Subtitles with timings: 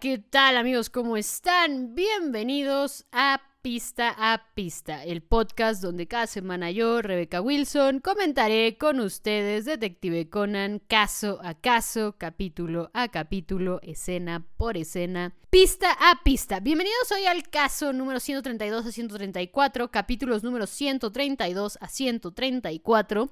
[0.00, 0.88] ¿qué tal amigos?
[0.88, 1.94] ¿Cómo están?
[1.94, 9.00] Bienvenidos a Pista a Pista, el podcast donde cada semana yo, Rebeca Wilson, comentaré con
[9.00, 16.58] ustedes Detective Conan caso a caso, capítulo a capítulo, escena por escena, pista a pista.
[16.60, 23.30] Bienvenidos hoy al caso número 132 a 134, capítulos número 132 a 134,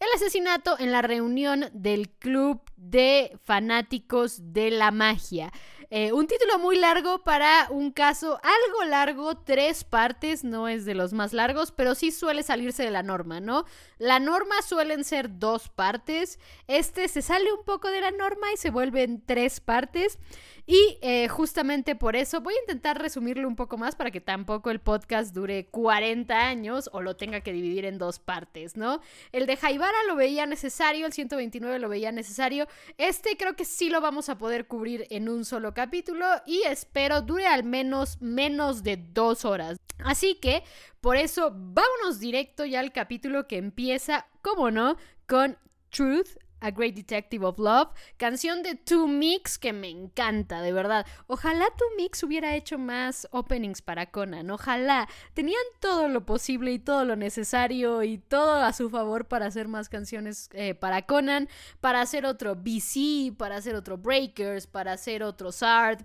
[0.00, 5.52] el asesinato en la reunión del club de fanáticos de la magia.
[5.88, 10.94] Eh, un título muy largo para un caso algo largo, tres partes, no es de
[10.94, 13.64] los más largos, pero sí suele salirse de la norma, ¿no?
[13.98, 18.56] La norma suelen ser dos partes, este se sale un poco de la norma y
[18.56, 20.18] se vuelve en tres partes.
[20.66, 24.70] Y eh, justamente por eso voy a intentar resumirlo un poco más para que tampoco
[24.70, 29.00] el podcast dure 40 años o lo tenga que dividir en dos partes, ¿no?
[29.30, 32.66] El de Jaibara lo veía necesario, el 129 lo veía necesario.
[32.98, 37.22] Este creo que sí lo vamos a poder cubrir en un solo capítulo y espero
[37.22, 39.78] dure al menos menos de dos horas.
[39.98, 40.64] Así que
[41.00, 44.96] por eso vámonos directo ya al capítulo que empieza, como no,
[45.28, 45.56] con
[45.90, 51.06] Truth a Great Detective of Love, canción de Two Mix que me encanta, de verdad.
[51.26, 55.08] Ojalá Two Mix hubiera hecho más openings para Conan, ojalá.
[55.34, 59.68] Tenían todo lo posible y todo lo necesario y todo a su favor para hacer
[59.68, 61.48] más canciones eh, para Conan,
[61.80, 66.02] para hacer otro BC, para hacer otro Breakers, para hacer otro Sard.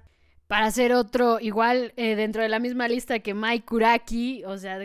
[0.47, 4.79] Para hacer otro, igual eh, dentro de la misma lista que Mike Kuraki, o sea,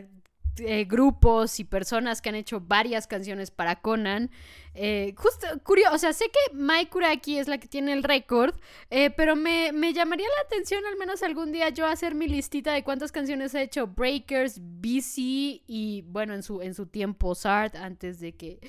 [0.58, 4.30] eh, grupos y personas que han hecho varias canciones para Conan.
[4.74, 8.54] Eh, justo, curioso, o sea, sé que Mai Kuraki es la que tiene el récord,
[8.90, 12.84] eh, pero me, llamaría la atención al menos algún día yo hacer mi listita de
[12.84, 18.20] cuántas canciones ha hecho Breakers, BC y bueno, en su, en su tiempo Sart, antes
[18.20, 18.60] de que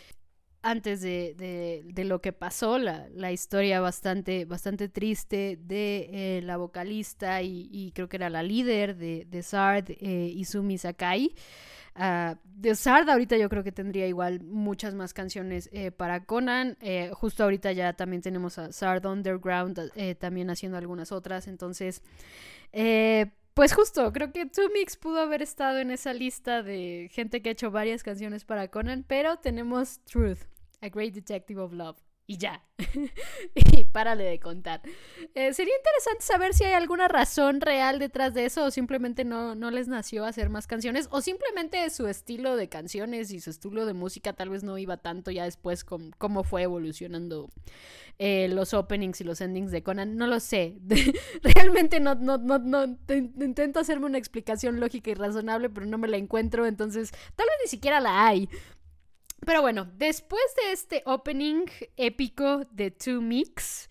[0.62, 8.10] antes de, lo que pasó, la, historia bastante, bastante triste de la vocalista y, creo
[8.10, 11.34] que era la líder de, de Sard, Izumi Sakai.
[12.00, 16.78] Ah, de Sard ahorita yo creo que tendría igual muchas más canciones eh, para Conan.
[16.82, 21.48] Eh, justo ahorita ya también tenemos a Sard Underground eh, también haciendo algunas otras.
[21.48, 22.04] Entonces,
[23.54, 27.50] pues justo, creo que Two Mix pudo haber estado en esa lista de gente que
[27.50, 30.42] ha hecho varias canciones para Conan, pero tenemos Truth,
[30.82, 32.62] A Great Detective of Love y ya.
[33.56, 34.82] y párale de contar.
[35.34, 39.56] Eh, sería interesante saber si hay alguna razón real detrás de eso o simplemente no,
[39.56, 43.86] no les nació hacer más canciones o simplemente su estilo de canciones y su estilo
[43.86, 47.50] de música tal vez no iba tanto ya después con cómo fue evolucionando
[48.20, 50.18] eh, los openings y los endings de Conan.
[50.18, 50.76] No lo sé.
[51.44, 56.08] Realmente no, no, no, no intento hacerme una explicación lógica y razonable, pero no me
[56.10, 58.50] la encuentro, entonces tal vez ni siquiera la hay.
[59.46, 61.66] Pero bueno, después de este opening
[61.96, 63.90] épico de Two Mix,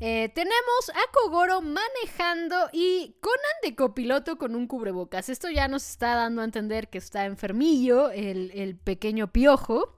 [0.00, 5.28] eh, tenemos a Kogoro manejando y Conan de copiloto con un cubrebocas.
[5.28, 9.96] Esto ya nos está dando a entender que está enfermillo, el, el pequeño piojo.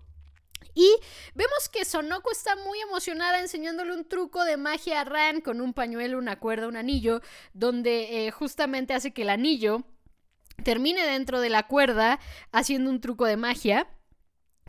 [0.75, 0.91] Y
[1.35, 5.73] vemos que Sonoko está muy emocionada enseñándole un truco de magia a Ran con un
[5.73, 7.21] pañuelo, una cuerda, un anillo,
[7.53, 9.85] donde eh, justamente hace que el anillo
[10.65, 12.21] termine dentro de la cuerda
[12.53, 13.87] haciendo un truco de magia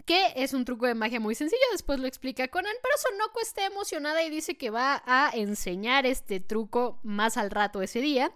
[0.05, 3.65] que es un truco de magia muy sencillo, después lo explica Conan, pero Sonoko está
[3.65, 8.31] emocionada y dice que va a enseñar este truco más al rato ese día.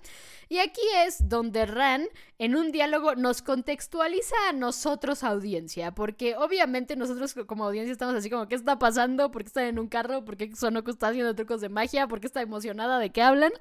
[0.51, 2.07] Y aquí es donde Ran,
[2.39, 8.31] en un diálogo, nos contextualiza a nosotros, audiencia, porque obviamente nosotros como audiencia estamos así
[8.31, 9.29] como, ¿qué está pasando?
[9.29, 10.25] ¿Por qué están en un carro?
[10.25, 12.07] ¿Por qué Sonoko está haciendo trucos de magia?
[12.07, 12.97] ¿Por qué está emocionada?
[12.97, 13.51] ¿De qué hablan?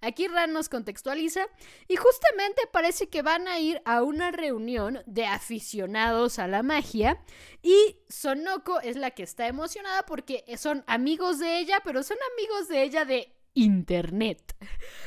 [0.00, 1.40] Aquí Ran nos contextualiza
[1.88, 7.20] y justamente parece que van a ir a una reunión de aficionados a la magia
[7.60, 12.68] y Sonoko es la que está emocionada porque son amigos de ella, pero son amigos
[12.68, 14.54] de ella de Internet.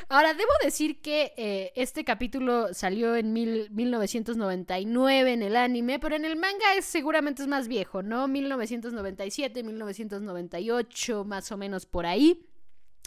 [0.10, 6.26] Ahora, debo decir que eh, este capítulo salió en 1999 en el anime, pero en
[6.26, 8.28] el manga es, seguramente es más viejo, ¿no?
[8.28, 12.49] 1997, 1998, más o menos por ahí.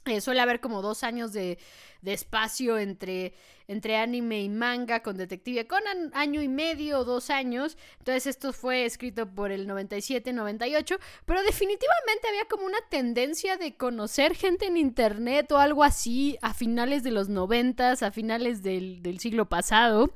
[0.04, 1.58] Eh, suele haber como dos años de,
[2.04, 3.34] espacio entre
[3.68, 7.78] entre anime y manga con Detective Conan, año y medio o dos años.
[8.00, 14.34] Entonces esto fue escrito por el 97-98, pero definitivamente había como una tendencia de conocer
[14.34, 19.48] gente en internet o algo así a finales de los 90, a finales del, siglo
[19.48, 20.12] pasado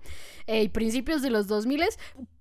[0.48, 1.84] eh, y principios de los 2000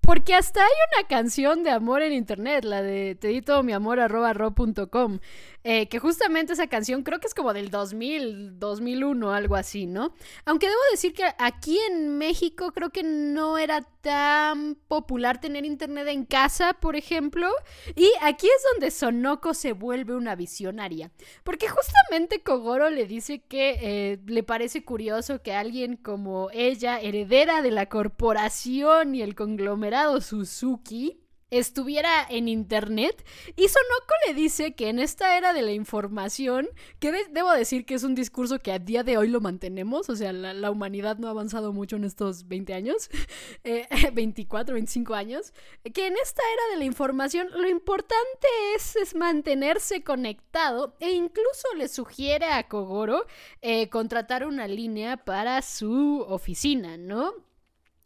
[0.05, 3.73] Porque hasta hay una canción de amor en internet, la de te di todo mi
[3.73, 5.17] amor arroba ro.com,
[5.63, 10.13] eh, que justamente esa canción creo que es como del 2000, 2001, algo así, ¿no?
[10.45, 16.07] Aunque debo decir que aquí en México creo que no era tan popular tener internet
[16.09, 17.49] en casa, por ejemplo,
[17.95, 21.09] y aquí es donde Sonoko se vuelve una visionaria,
[21.43, 27.63] porque justamente Kogoro le dice que eh, le parece curioso que alguien como ella, heredera
[27.63, 33.23] de la corporación y el conglomerado Suzuki, estuviera en internet
[33.55, 36.67] y Sonoko le dice que en esta era de la información,
[36.99, 40.15] que debo decir que es un discurso que a día de hoy lo mantenemos, o
[40.15, 43.09] sea, la, humanidad no ha avanzado mucho en estos 20 años,
[44.13, 45.53] 24, 25 eh, años,
[45.93, 51.73] que en esta era de la información lo importante es, es mantenerse conectado e incluso
[51.77, 53.25] le sugiere a Kogoro
[53.61, 57.33] eh, contratar una línea para su oficina, ¿no?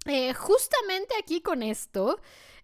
[0.09, 2.19] Eh, justamente aquí con esto,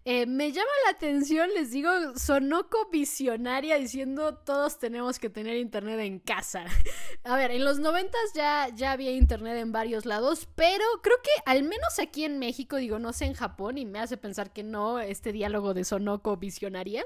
[0.08, 5.98] eh, me llama la atención, les digo, Sonoco visionaria diciendo todos tenemos que tener internet
[5.98, 6.64] en casa.
[7.24, 11.30] A ver, en los noventas ya, ya había internet en varios lados, pero creo que
[11.44, 14.62] al menos aquí en México, digo, no sé en Japón, y me hace pensar que
[14.62, 17.04] no, este diálogo de Sonoco visionaria,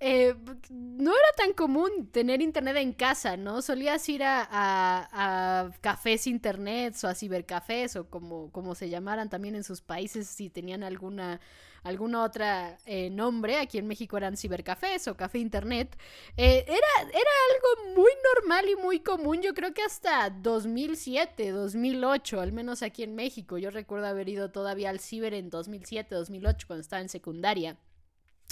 [0.00, 0.34] eh,
[0.68, 3.62] no era tan común tener internet en casa, ¿no?
[3.62, 9.54] Solías ir a, a, cafés internet o a cibercafés o como, como se llamaran también
[9.54, 11.40] en sus países si tenían alguna
[11.82, 15.96] alguna otra eh, nombre, aquí en México eran cibercafés o café internet,
[16.36, 22.40] eh, era, era algo muy normal y muy común, yo creo que hasta 2007, 2008,
[22.40, 23.58] al menos aquí en México.
[23.58, 27.76] Yo recuerdo haber ido todavía al ciber en 2007, 2008, cuando estaba en secundaria.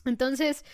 [0.05, 0.64] Entonces,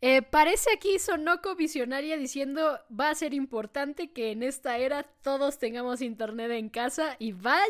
[0.00, 5.58] eh, parece aquí Sonoko visionaria diciendo va a ser importante que en esta era todos
[5.58, 7.66] tengamos internet en casa y vaya,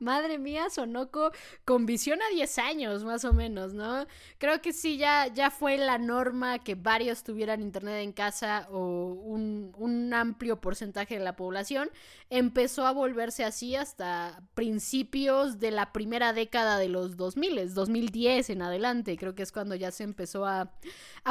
[0.00, 1.30] madre mía, Sonoko
[1.64, 4.06] con visión a 10 años más o menos, ¿no?
[4.38, 9.12] Creo que sí, ya, ya fue la norma que varios tuvieran internet en casa o
[9.12, 11.90] un, un amplio porcentaje de la población.
[12.30, 18.62] Empezó a volverse así hasta principios de la primera década de los 2000, 2010 en
[18.62, 20.72] adelante, creo que es cuando ya se empezó a,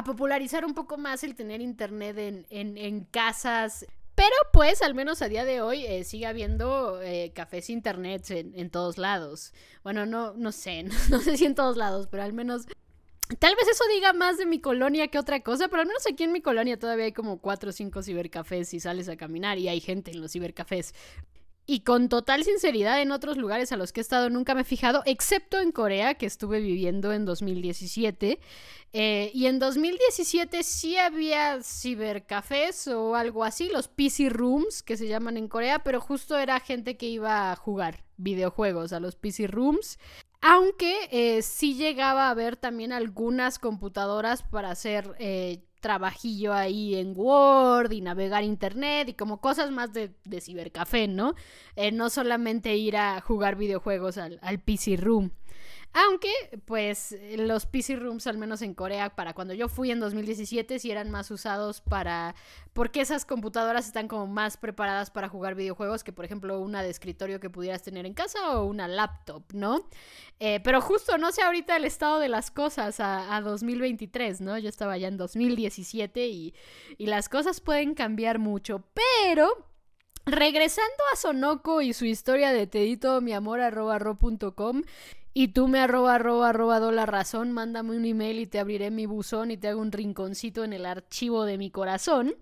[0.05, 2.17] popularizar un poco más el tener internet
[2.49, 3.85] en, casas.
[4.15, 8.69] Pero pues al menos a día de hoy eh, sigue habiendo eh, cafés internet en,
[8.69, 9.53] todos lados.
[9.83, 12.65] Bueno, no, no sé, no, sé si en todos lados, pero al menos
[13.37, 16.23] Tal vez eso diga más de mi colonia que otra cosa, pero al menos aquí
[16.23, 19.67] en mi colonia todavía hay como cuatro o cinco cibercafés y sales a caminar y
[19.67, 20.95] hay gente en los cibercafés.
[21.71, 24.63] Y con total sinceridad, en otros lugares a los que he estado nunca me he
[24.63, 28.39] fijado, excepto en Corea, que estuve viviendo en 2017.
[28.91, 35.07] Eh, y en 2017 sí había cibercafés o algo así, los PC Rooms, que se
[35.07, 39.45] llaman en Corea, pero justo era gente que iba a jugar videojuegos a los PC
[39.45, 39.99] Rooms.
[40.41, 47.13] Aunque eh, sí llegaba a haber también algunas computadoras para hacer eh, trabajillo ahí en
[47.15, 50.11] Word y navegar internet y como cosas más de,
[50.41, 51.35] cibercafé, ¿no?
[51.75, 55.31] Eh, no solamente ir a jugar videojuegos al, al PC Room.
[55.91, 56.31] Aunque,
[56.65, 60.91] pues, los PC rooms, al menos en Corea, para cuando yo fui en 2017, sí
[60.91, 62.35] eran más usados para...
[62.73, 66.91] Porque esas computadoras están como más preparadas para jugar videojuegos que, por ejemplo, una de
[66.91, 69.89] escritorio que pudieras tener en casa o una laptop, ¿no?
[70.39, 74.59] Eh, pero justo, no sé ahorita el estado de las cosas a, 2023, ¿no?
[74.59, 76.53] Yo estaba ya en 2017 y,
[76.99, 79.65] y las cosas pueden cambiar mucho, pero...
[80.25, 83.97] Regresando a Sonoko y su historia de tedito mi amor arroba
[85.39, 89.05] y tú me arroba arroba arroba la razón, mándame un email y te abriré mi
[89.05, 92.35] buzón y te hago un rinconcito en el archivo de mi corazón.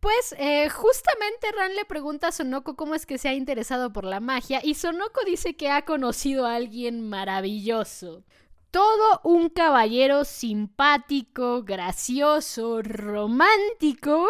[0.00, 4.04] Pues eh, justamente Ran le pregunta a Sonoko cómo es que se ha interesado por
[4.04, 8.24] la magia y Sonoko dice que ha conocido a alguien maravilloso.
[8.70, 14.26] Todo un caballero simpático, gracioso, romántico,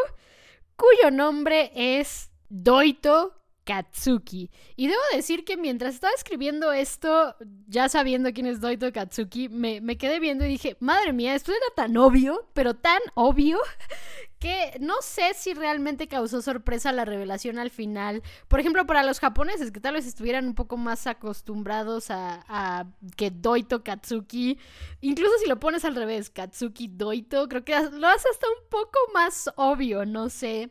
[0.75, 3.38] cuyo nombre es Doito
[3.69, 4.51] Katsuki.
[4.77, 9.99] Y debo decir que mientras estaba escribiendo esto, ya sabiendo quién es Doito Katsuki, me,
[9.99, 13.59] quedé viendo y dije, madre mía, esto era tan obvio, pero tan obvio,
[14.39, 18.23] que no sé si realmente causó sorpresa la revelación al final.
[18.49, 22.87] Por ejemplo, para los japoneses, que tal vez estuvieran un poco más acostumbrados a, a
[23.17, 24.59] que Doito Katsuki,
[25.03, 28.99] incluso si lo pones al revés, Katsuki Doito, creo que lo hace hasta un poco
[29.13, 30.71] más obvio, no sé.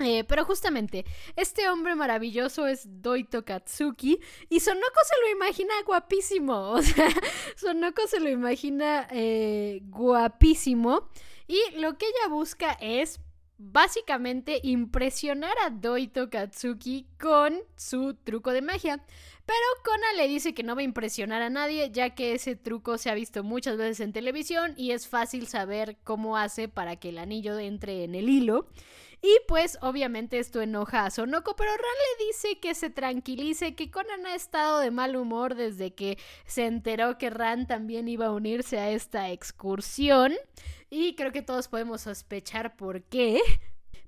[0.00, 6.70] Eh, pero justamente, este hombre maravilloso es Doito Katsuki y Sonoko se lo imagina guapísimo.
[6.78, 7.08] O sea,
[7.56, 11.08] Sonoko se lo imagina eh, guapísimo.
[11.48, 13.20] Y lo que ella busca es
[13.56, 19.04] básicamente impresionar a Doito Katsuki con su truco de magia.
[19.46, 22.98] Pero Conan le dice que no va a impresionar a nadie, ya que ese truco
[22.98, 27.08] se ha visto muchas veces en televisión y es fácil saber cómo hace para que
[27.08, 28.68] el anillo entre en el hilo.
[29.20, 33.90] Y pues obviamente esto enoja a Sonoko, pero Ran le dice que se tranquilice, que
[33.90, 38.32] Conan ha estado de mal humor desde que se enteró que Ran también iba a
[38.32, 40.34] unirse a esta excursión.
[40.88, 43.40] Y creo que todos podemos sospechar por qué.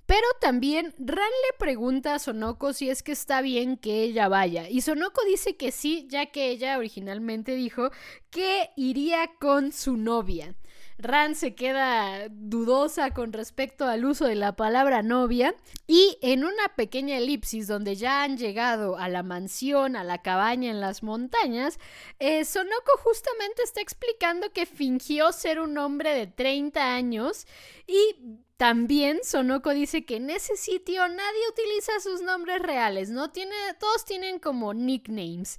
[0.06, 4.68] Pero también Ran le pregunta a Sonoko si es que está bien que ella vaya.
[4.68, 7.90] Y Sonoko dice que sí, ya que ella originalmente dijo
[8.30, 10.54] que iría con su novia.
[11.02, 15.54] Ran se queda dudosa con respecto al uso de la palabra novia
[15.86, 20.70] y en una pequeña elipsis donde ya han llegado a la mansión, a la cabaña
[20.70, 21.78] en las montañas,
[22.18, 27.46] eh, Sonoko justamente está explicando que fingió ser un hombre de 30 años
[27.86, 33.30] y también Sonoko dice que en ese sitio nadie utiliza sus nombres reales, ¿no?
[33.30, 35.58] Tiene, todos tienen como nicknames.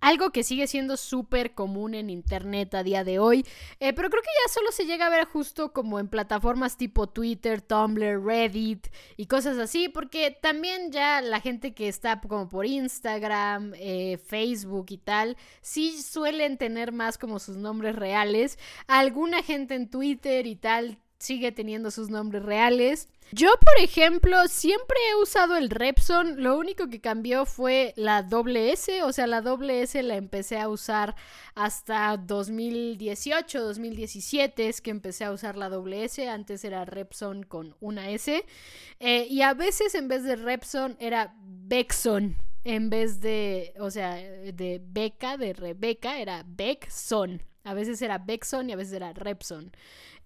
[0.00, 3.44] Algo que sigue siendo súper común en internet a día de hoy.
[3.78, 7.10] Eh, pero creo que ya solo se llega a ver justo como en plataformas tipo
[7.10, 8.86] Twitter, Tumblr, Reddit
[9.18, 9.90] y cosas así.
[9.90, 16.00] Porque también ya la gente que está como por Instagram, eh, Facebook y tal, sí
[16.00, 18.58] suelen tener más como sus nombres reales.
[18.86, 23.08] Alguna gente en Twitter y tal sigue teniendo sus nombres reales.
[23.32, 26.42] Yo, por ejemplo, siempre he usado el Repson.
[26.42, 29.04] Lo único que cambió fue la doble S.
[29.04, 31.14] O sea, la doble S la empecé a usar
[31.54, 34.68] hasta 2018, 2017.
[34.68, 36.28] Es que empecé a usar la doble S.
[36.28, 38.44] Antes era Repson con una S.
[38.98, 42.36] Eh, y a veces en vez de Repson era Bexon.
[42.64, 47.42] En vez de, o sea, de Beca, de Rebeca, era Beckson.
[47.62, 49.70] A veces era Bexon y a veces era Repson.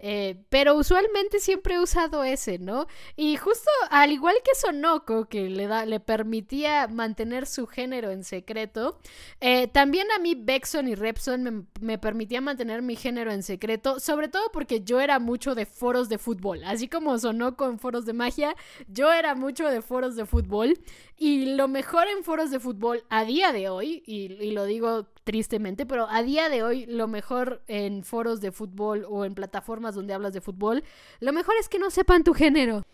[0.07, 2.87] Eh, pero usualmente siempre he usado ese, ¿no?
[3.17, 8.23] Y justo al igual que Sonoko, que le, da, le permitía mantener su género en
[8.23, 8.99] secreto,
[9.41, 13.99] eh, también a mí Bexon y Repson me, me permitía mantener mi género en secreto,
[13.99, 18.05] sobre todo porque yo era mucho de foros de fútbol, así como Sonoko en foros
[18.05, 18.55] de magia,
[18.89, 20.79] yo era mucho de foros de fútbol
[21.17, 25.07] y lo mejor en foros de fútbol a día de hoy, y, y lo digo
[25.25, 29.94] tristemente, pero a día de hoy lo mejor en foros de fútbol o en plataformas
[29.95, 30.85] donde hablas de fútbol,
[31.21, 32.85] lo mejor es que no sepan tu género.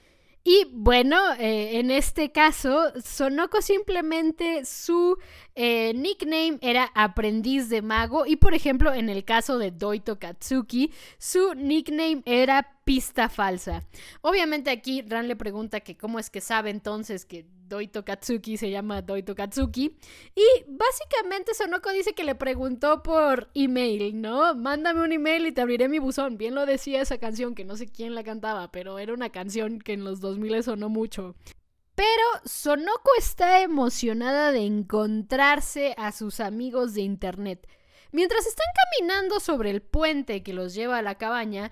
[0.42, 5.18] Y bueno, eh, en este caso, Sonoko simplemente su
[5.54, 10.92] eh, nickname era aprendiz de mago y por ejemplo en el caso de Doito Katsuki,
[11.18, 13.82] su nickname era pista falsa.
[14.22, 18.68] Obviamente aquí Ran le pregunta que cómo es que sabe entonces que Doito Katsuki se
[18.68, 19.96] llama Doito Katsuki.
[20.34, 24.54] Y básicamente Sonoko dice que le preguntó por email, ¿no?
[24.54, 26.36] Mándame un email y te abriré mi buzón.
[26.36, 29.78] Bien lo decía esa canción, que no sé quién la cantaba, pero era una canción
[29.78, 31.36] que en los 2000 sonó mucho.
[31.94, 37.68] Pero Sonoko está emocionada de encontrarse a sus amigos de internet.
[38.12, 38.66] Mientras están
[38.98, 41.70] caminando sobre el puente que los lleva a la cabaña,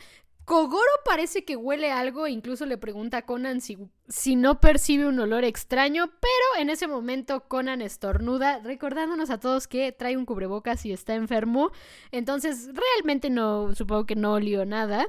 [0.49, 3.76] Kogoro parece que huele algo e incluso le pregunta a Conan si,
[4.09, 9.69] si, no percibe un olor extraño, pero en ese momento Conan estornuda, recordándonos a todos
[9.69, 11.71] que trae un cubrebocas y está enfermo.
[12.12, 15.09] Entonces realmente no, supongo que no olió nada.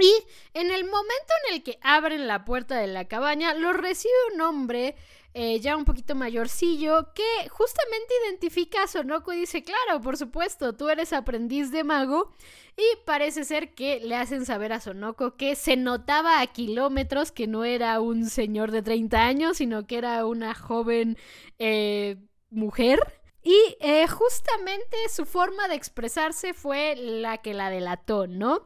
[0.00, 0.12] Y
[0.54, 4.40] en el momento en el que abren la puerta de la cabaña, lo recibe un
[4.40, 4.96] hombre
[5.34, 10.74] eh, ya un poquito mayorcillo, que justamente identifica a Sonoko y dice, claro, por supuesto,
[10.74, 12.32] tú eres aprendiz de mago.
[12.76, 17.46] Y parece ser que le hacen saber a Sonoko que se notaba a kilómetros que
[17.48, 21.18] no era un señor de 30 años, sino que era una joven
[21.58, 22.16] eh,
[22.50, 23.00] mujer.
[23.42, 28.62] Y eh, justamente su forma de expresarse fue la que la delató, ¿no?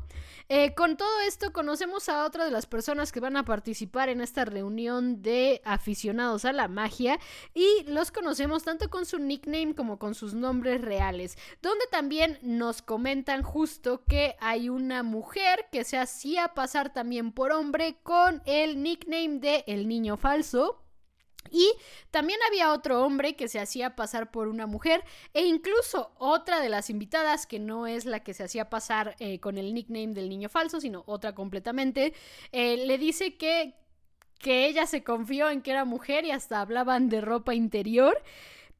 [0.48, 4.20] Eh, con todo esto conocemos a otra de las personas que van a participar en
[4.20, 7.18] esta reunión de aficionados a la magia
[7.54, 12.82] y los conocemos tanto con su nickname como con sus nombres reales, donde también nos
[12.82, 18.82] comentan justo que hay una mujer que se hacía pasar también por hombre con el
[18.82, 20.82] nickname de El Niño Falso.
[21.50, 21.70] Y
[22.10, 26.68] también había otro hombre que se hacía pasar por una mujer e incluso otra de
[26.68, 30.28] las invitadas, que no es la que se hacía pasar eh, con el nickname del
[30.28, 32.14] niño falso, sino otra completamente,
[32.52, 33.74] eh, le dice que,
[34.38, 38.22] que ella se confió en que era mujer y hasta hablaban de ropa interior.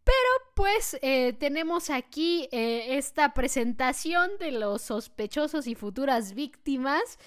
[0.04, 7.20] Pero pues eh, tenemos aquí esta presentación de los sospechosos y futuras víctimas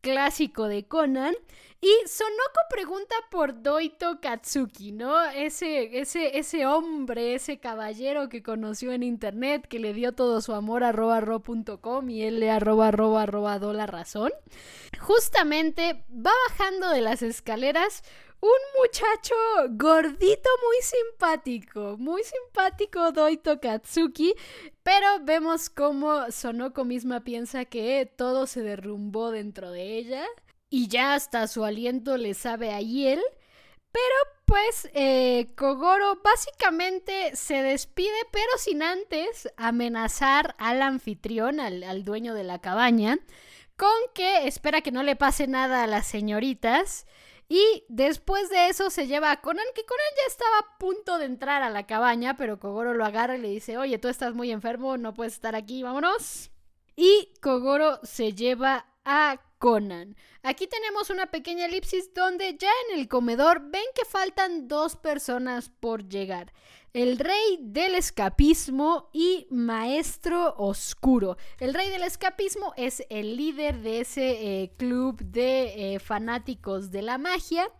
[0.00, 1.34] clásico de Conan.
[1.80, 5.24] Y Sonoko pregunta por Doito Katsuki, ¿no?
[5.26, 10.54] Ese, ese, ese hombre, ese caballero que conoció en internet, que le dio todo su
[10.54, 14.32] amor a ro.com y él le arroba arroba arroba la razón.
[14.98, 18.02] Justamente va bajando de las escaleras
[18.40, 19.34] un muchacho
[19.70, 24.34] gordito muy simpático, muy simpático Doito Katsuki,
[24.82, 30.24] pero vemos cómo Sonoko misma piensa que todo se derrumbó dentro de ella
[30.70, 33.20] y ya hasta su aliento le sabe a hiel,
[33.90, 42.04] pero pues eh, Kogoro básicamente se despide, pero sin antes amenazar al anfitrión, al, al,
[42.04, 43.18] dueño de la cabaña,
[43.76, 47.06] con que espera que no le pase nada a las señoritas.
[47.48, 51.24] Y después de eso se lleva a Conan, que Conan ya estaba a punto de
[51.24, 54.50] entrar a la cabaña, pero Kogoro lo agarra y le dice, oye, tú estás muy
[54.50, 56.50] enfermo, no puedes estar aquí, vámonos.
[56.94, 60.14] Y Kogoro se lleva a Conan.
[60.42, 65.70] Aquí tenemos una pequeña elipsis donde ya en el comedor ven que faltan dos personas
[65.70, 66.52] por llegar
[66.92, 71.36] el rey del escapismo y maestro oscuro.
[71.60, 77.02] El rey del escapismo es el líder de ese eh, club de eh, fanáticos de
[77.02, 77.70] la magia.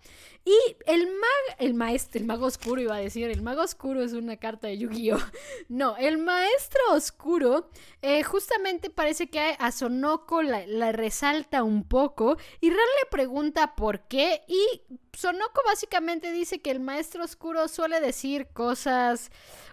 [0.49, 4.15] Y el mag, el maestro, el mago oscuro iba a decir, el mago oscuro es
[4.15, 5.19] una carta de Yu-Gi-Oh!
[5.69, 7.69] No, el maestro oscuro
[8.01, 14.09] eh, justamente parece que a Sonoko la, resalta un poco y Ran le pregunta por
[14.09, 14.81] qué y
[15.13, 19.31] Sonoko básicamente dice que el maestro oscuro suele decir cosas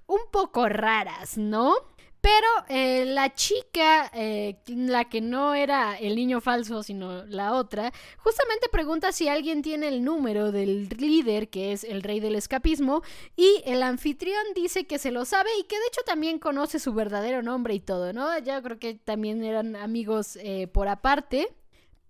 [0.07, 1.94] un poco raras, ¿no?
[2.25, 7.93] Pero eh, la chica, eh, la que no era el niño falso, sino la otra,
[8.17, 13.03] justamente pregunta si alguien tiene el número del líder, que es el rey del escapismo,
[13.35, 16.95] y el anfitrión dice que se lo sabe y que de hecho también conoce su
[16.95, 18.35] verdadero nombre y todo, ¿no?
[18.39, 21.55] Ya creo que también eran amigos eh, por aparte.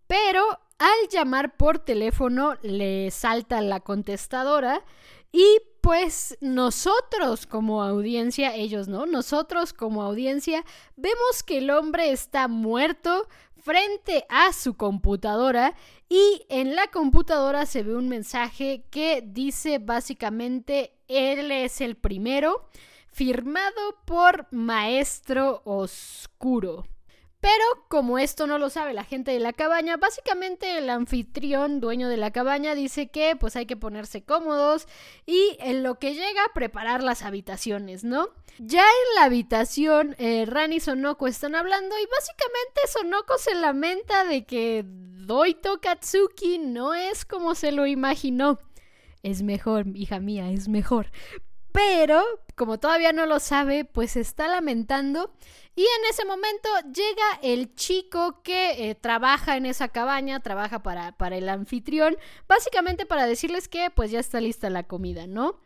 [0.08, 0.46] Pero
[0.78, 4.82] al llamar por teléfono le salta la contestadora
[5.38, 10.64] y pues nosotros como audiencia, ellos no, nosotros como audiencia
[10.96, 13.28] vemos que el hombre está muerto
[13.58, 15.76] frente a su computadora
[16.08, 22.70] y en la computadora se ve un mensaje que dice básicamente él es el primero
[23.12, 26.86] firmado por Maestro Oscuro.
[27.46, 32.10] Pero como esto no lo sabe la gente de la cabaña, básicamente el anfitrión, dueño
[32.10, 34.88] de la cabaña, dice que pues hay que ponerse cómodos
[35.28, 38.30] y en lo que llega preparar las habitaciones, ¿no?
[38.58, 44.24] Ya en la habitación, eh, Ran y Sonoko están hablando y básicamente Sonoko se lamenta
[44.24, 48.58] de que Doito Katsuki no es como se lo imaginó.
[49.22, 51.12] Es mejor, hija mía, es mejor.
[51.76, 52.24] Pero,
[52.56, 55.34] como todavía no lo sabe, pues se está lamentando
[55.76, 61.12] y en ese momento llega el chico que eh, trabaja en esa cabaña, trabaja para,
[61.18, 62.16] para el anfitrión,
[62.48, 65.60] básicamente para decirles que pues ya está lista la comida, ¿no?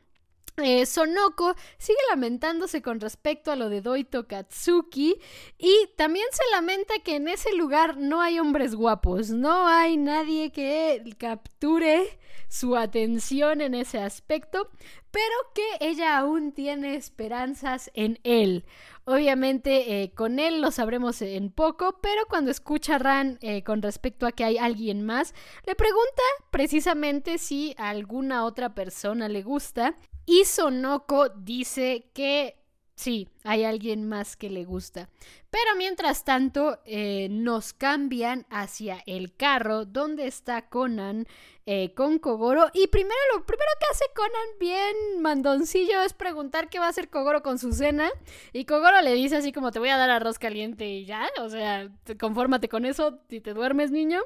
[0.57, 5.15] Eh, Sonoko sigue lamentándose con respecto a lo de Doito Katsuki
[5.57, 10.51] y también se lamenta que en ese lugar no hay hombres guapos, no hay nadie
[10.51, 12.19] que capture
[12.49, 14.69] su atención en ese aspecto,
[15.11, 18.65] pero que ella aún tiene esperanzas en él.
[19.05, 23.81] Obviamente eh, con él lo sabremos en poco, pero cuando escucha a Ran eh, con
[23.81, 25.33] respecto a que hay alguien más,
[25.65, 29.95] le pregunta precisamente si a alguna otra persona le gusta
[30.25, 32.58] y Sonoko dice que
[32.99, 35.07] Sí, hay alguien más que le gusta.
[35.49, 41.25] Pero mientras tanto, eh, nos cambian hacia el carro donde está Conan
[41.65, 42.69] eh, con Kogoro.
[42.73, 47.09] Y primero, lo primero que hace Conan bien mandoncillo es preguntar qué va a hacer
[47.09, 48.11] Kogoro con su cena.
[48.51, 51.29] Y Kogoro le dice así como te voy a dar arroz caliente y ya.
[51.39, 54.19] O sea, confórmate con eso si te duermes, niño.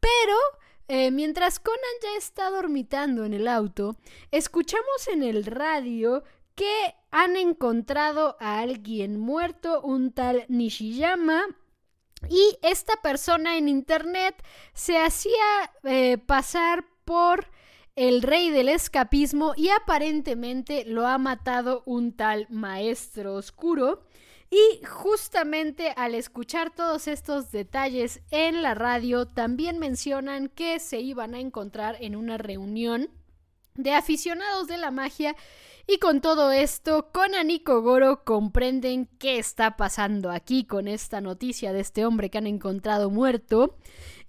[0.00, 0.34] Pero...
[0.86, 3.96] Eh, mientras Conan ya está dormitando en el auto,
[4.30, 6.24] escuchamos en el radio
[6.54, 11.44] que han encontrado a alguien muerto, un tal Nishiyama,
[12.28, 17.48] y esta persona en internet se hacía eh, pasar por
[17.96, 24.02] el rey del escapismo y aparentemente lo ha matado un tal maestro oscuro.
[24.50, 31.34] Y justamente al escuchar todos estos detalles en la radio, también mencionan que se iban
[31.34, 33.10] a encontrar en una reunión
[33.74, 35.34] de aficionados de la magia
[35.86, 41.72] y con todo esto, Conan y Kogoro comprenden qué está pasando aquí con esta noticia
[41.72, 43.76] de este hombre que han encontrado muerto.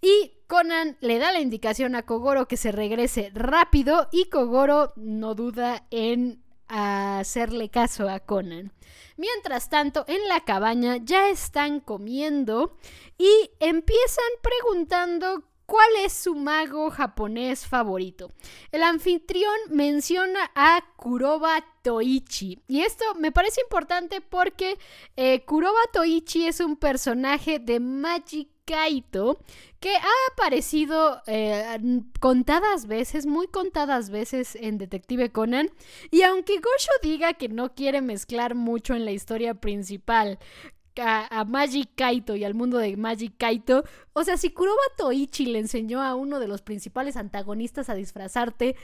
[0.02, 5.34] Y Conan le da la indicación a Kogoro que se regrese rápido y Kogoro no
[5.34, 8.74] duda en hacerle caso a Conan.
[9.18, 12.78] Mientras tanto, en la cabaña ya están comiendo
[13.18, 18.32] y empiezan preguntando ¿Cuál es su mago japonés favorito?
[18.72, 22.60] El anfitrión menciona a Kuroba Toichi.
[22.68, 24.78] Y esto me parece importante porque
[25.16, 29.38] eh, Kuroba Toichi es un personaje de Magic Kaito,
[29.80, 35.70] que ha aparecido eh, contadas veces, muy contadas veces en Detective Conan.
[36.10, 40.40] Y aunque Gosho diga que no quiere mezclar mucho en la historia principal
[41.02, 43.84] a, Magic Kaito y al mundo de Magic Kaito.
[44.14, 48.76] O sea, si Kuroba Toichi le enseñó a uno de los principales antagonistas a disfrazarte,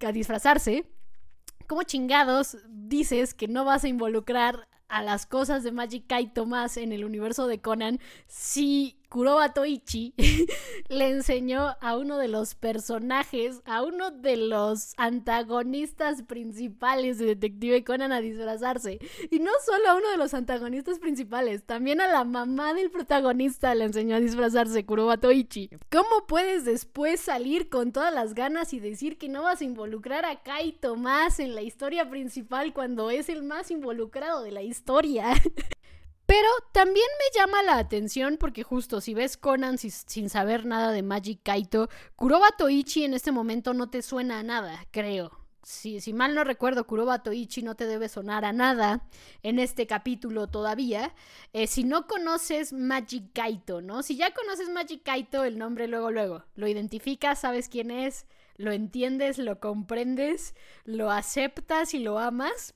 [0.00, 0.86] a disfrazarse,
[1.66, 6.76] ¿cómo chingados dices que no vas a involucrar a las cosas de Magic Kaito más
[6.76, 7.98] en el universo de Conan
[8.28, 10.14] si Kuroba Toichi
[10.88, 17.84] le enseñó a uno de los personajes, a uno de los antagonistas principales de Detective
[17.84, 18.98] Conan a disfrazarse.
[19.30, 23.74] Y no solo a uno de los antagonistas principales, también a la mamá del protagonista
[23.74, 25.70] le enseñó a disfrazarse Kuroba Toichi.
[25.90, 30.24] ¿Cómo puedes después salir con todas las ganas y decir que no vas a involucrar
[30.24, 35.34] a Kaito más en la historia principal cuando es el más involucrado de la historia?
[36.26, 41.02] Pero también me llama la atención porque justo si ves Conan sin saber nada de
[41.02, 45.46] Magic Kaito, Kuroba Toichi en este momento no te suena a nada, creo.
[45.66, 49.08] Si, mal no recuerdo, Kuroba Toichi no te debe sonar a nada
[49.42, 51.12] en este capítulo todavía.
[51.52, 54.04] Eh, si no conoces Magic Kaito, ¿no?
[54.04, 56.44] Si ya conoces Magic Kaito, el nombre luego, luego.
[56.54, 62.75] Lo identificas, sabes quién es, lo entiendes, lo comprendes, lo aceptas y lo amas.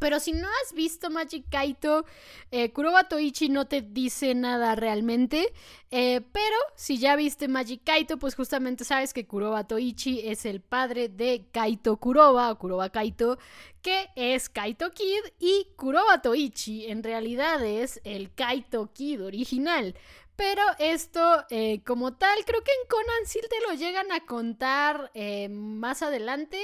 [0.00, 2.06] Pero si no has visto Magic Kaito,
[2.50, 5.52] eh, Kuroba Toichi no te dice nada realmente.
[5.90, 10.60] Eh, pero si ya viste Magic Kaito, pues justamente sabes que Kuroba Toichi es el
[10.60, 13.38] padre de Kaito Kuroba o Kuroba Kaito,
[13.82, 15.24] que es Kaito Kid.
[15.38, 19.94] Y Kuroba Toichi en realidad es el Kaito Kid original.
[20.42, 25.12] Pero esto, eh, como tal, creo que en Conan sí te lo llegan a contar
[25.14, 26.58] eh, más adelante.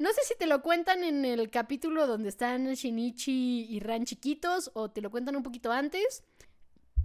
[0.00, 4.72] No sé si te lo cuentan en el capítulo donde están Shinichi y Ran chiquitos
[4.74, 6.24] o te lo cuentan un poquito antes.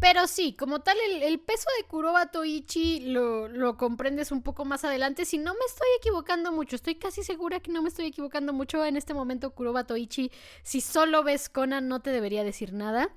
[0.07, 4.85] Pero sí, como tal, el, peso de Kuroba Toichi lo, lo, comprendes un poco más
[4.85, 5.25] adelante.
[5.25, 8.85] Si no me estoy equivocando mucho, estoy casi segura que no me estoy equivocando mucho
[8.85, 9.55] en este momento.
[9.55, 10.29] Kuroba Toichi,
[10.61, 13.09] si solo ves Conan, no te debería decir nada.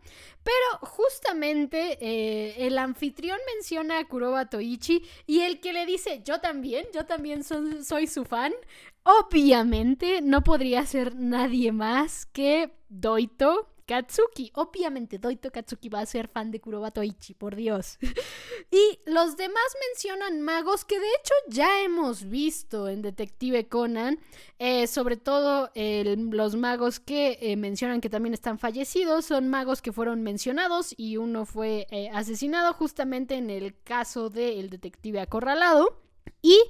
[0.42, 6.40] Pero justamente eh, el anfitrión menciona a Kuroba Toichi y el que le dice, yo
[6.40, 8.54] también, yo también soy su fan.
[9.02, 14.52] Obviamente no podría ser nadie más que Doito Katsuki.
[14.54, 17.98] Obviamente, Doito Katsuki va a ser fan de Kuroba Toichi, por Dios.
[18.70, 24.20] y los demás mencionan magos que de hecho ya hemos visto en Detective Conan.
[24.58, 29.24] Eh, sobre todo los magos que eh, mencionan que también están fallecidos.
[29.24, 34.68] Son magos que fueron mencionados y uno fue eh, asesinado justamente en el caso del
[34.68, 36.02] detective acorralado.
[36.42, 36.60] Y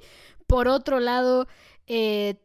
[0.47, 1.47] por otro lado,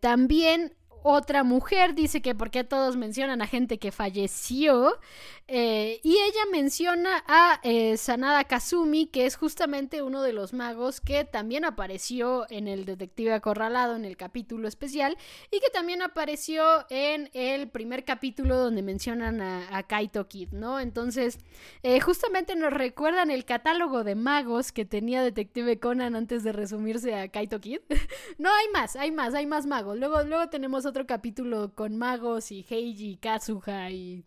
[0.01, 0.75] también
[1.07, 4.99] otra mujer dice que porque todos mencionan a gente que falleció.
[5.47, 11.03] Eh, y ella menciona a eh, Sanada Kazumi, que es justamente uno de los magos
[11.03, 15.19] que también apareció en el Detective Acorralado en el capítulo especial.
[15.51, 20.81] Y que también apareció en el primer capítulo donde mencionan a, Kaito Kid, ¿no?
[20.81, 21.39] Entonces,
[21.83, 27.15] eh, justamente nos recuerdan el catálogo de magos que tenía Detective Conan antes de resumirse
[27.15, 27.81] a Kaito Kid.
[28.39, 29.99] no, hay más, hay más, hay más magos.
[29.99, 34.25] Luego, luego tenemos otro capítulo con magos y Heiji, Kazuha y,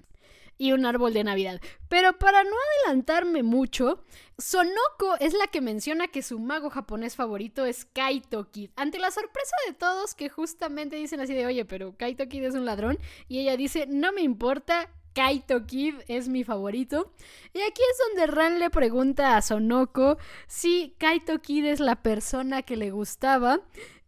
[0.57, 1.61] y un árbol de Navidad.
[1.87, 2.51] Pero para no
[2.85, 4.03] adelantarme mucho,
[4.37, 8.71] Sonoko es la que menciona que su mago japonés favorito es Kaito Kid.
[8.75, 12.55] Ante la sorpresa de todos que justamente dicen así de, oye, pero Kaito Kid es
[12.55, 12.99] un ladrón.
[13.27, 17.11] Y ella dice, no me importa, Kaito Kid es mi favorito.
[17.51, 22.61] Y aquí es donde Ran le pregunta a Sonoko si Kaito Kid es la persona
[22.61, 23.61] que le gustaba.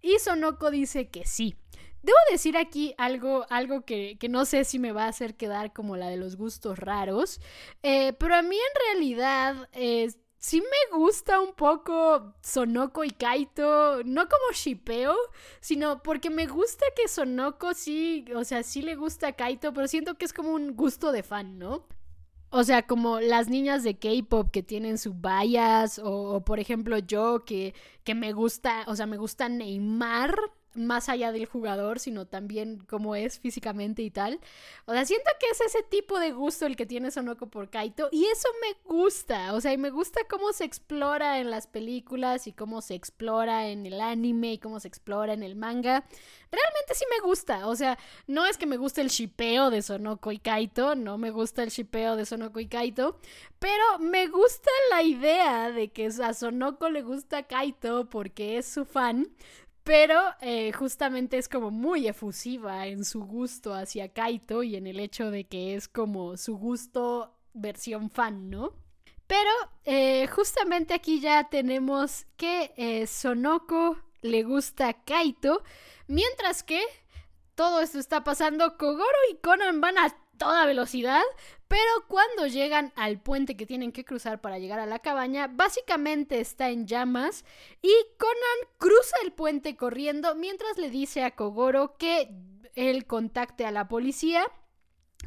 [0.03, 1.55] Y Sonoko dice que sí.
[2.01, 5.97] Debo decir aquí algo, algo que, no sé si me va a hacer quedar como
[5.97, 7.41] la de los gustos raros,
[7.83, 9.69] eh, pero a mí en realidad
[10.39, 15.15] sí me gusta un poco Sonoko y Kaito, no como shipeo,
[15.59, 19.87] sino porque me gusta que Sonoko sí, o sea, sí le gusta a Kaito, pero
[19.87, 21.85] siento que es como un gusto de fan, ¿no?
[22.51, 26.97] O sea, como las niñas de K-pop que tienen su bias, o, o, por ejemplo
[26.97, 30.35] yo que, que me gusta, o sea, me gusta Neymar,
[30.73, 34.39] más allá del jugador, sino también cómo es físicamente y tal.
[34.85, 38.09] O sea, siento que es ese tipo de gusto el que tiene Sonoko por Kaito
[38.11, 42.47] y eso me gusta, o sea, y me gusta cómo se explora en las películas
[42.47, 46.05] y cómo se explora en el anime y cómo se explora en el manga.
[46.51, 50.31] Realmente sí me gusta, o sea, no es que me guste el shipeo de Sonoko
[50.31, 53.19] y Kaito, no me gusta el shipeo de Sonoko y Kaito,
[53.59, 58.85] pero me gusta la idea de que a Sonoko le gusta Kaito porque es su
[58.85, 59.29] fan,
[59.89, 64.99] pero eh, justamente es como muy efusiva en su gusto hacia Kaito y en el
[64.99, 68.73] hecho de que es como su gusto versión fan, ¿no?
[69.25, 69.49] Pero
[69.85, 75.63] eh, justamente aquí ya tenemos que eh, Sonoko le gusta a Kaito,
[76.05, 76.83] mientras que
[77.55, 81.23] todo esto está pasando, Kogoro y Conan van a toda velocidad,
[81.69, 86.39] pero cuando llegan al puente que tienen que cruzar para llegar a la cabaña, básicamente
[86.39, 87.45] está en llamas
[87.83, 92.31] y Conan cruza el puente corriendo mientras le dice a Kogoro que
[92.73, 94.43] él contacte a la policía.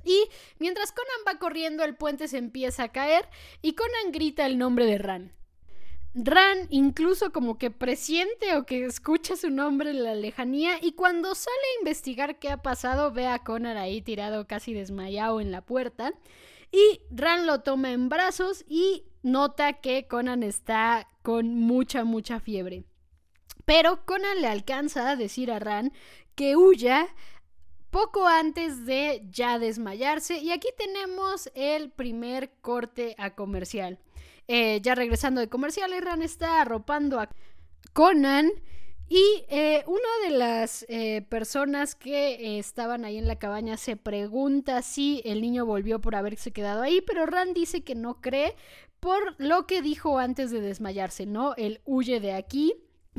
[0.05, 0.29] Y
[0.59, 3.29] mientras Conan va corriendo, el puente se empieza a caer
[3.61, 5.33] y Conan grita el nombre de Ran.
[6.15, 11.35] Ran incluso como que presiente o que escucha su nombre en la lejanía y cuando
[11.35, 15.63] sale a investigar qué ha pasado ve a Conan ahí tirado casi desmayado en la
[15.63, 16.13] puerta
[16.71, 22.85] y Ran lo toma en brazos y nota que Conan está con mucha mucha fiebre.
[23.65, 25.95] Pero Conan le alcanza a decir a Ran
[26.35, 27.09] que huya
[27.91, 33.99] poco antes de ya desmayarse y aquí tenemos el primer corte a comercial.
[34.49, 37.29] Eh, ya regresando de comerciales, Ran está arropando a
[37.93, 38.51] Conan.
[39.09, 44.81] Y eh, una de las eh, personas que estaban ahí en la cabaña se pregunta
[44.81, 48.57] si el niño volvió por haberse quedado ahí, pero Ran dice que no cree
[49.01, 51.55] por lo que dijo antes de desmayarse, ¿no?
[51.57, 52.73] Él huye de aquí,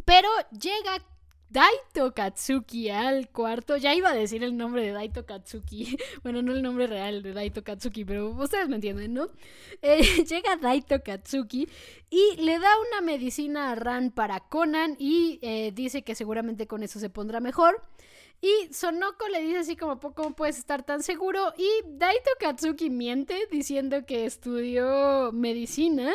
[0.06, 1.06] pero llega
[1.54, 3.78] Daito Katsuki al cuarto.
[3.78, 5.98] Ya iba a decir el nombre de Daito Katsuki.
[6.24, 9.30] Bueno, no el nombre real de Daito Katsuki, pero ustedes me entienden, ¿no?
[9.84, 11.68] Eh, llega Daito Katsuki
[12.10, 16.82] y le da una medicina a Ran para Conan y eh, dice que seguramente con
[16.82, 17.82] eso se pondrá mejor.
[18.42, 21.54] Y Sonoko le dice así como, ¿cómo puedes estar tan seguro?
[21.56, 26.14] Y Daito Katsuki miente diciendo que estudió medicina.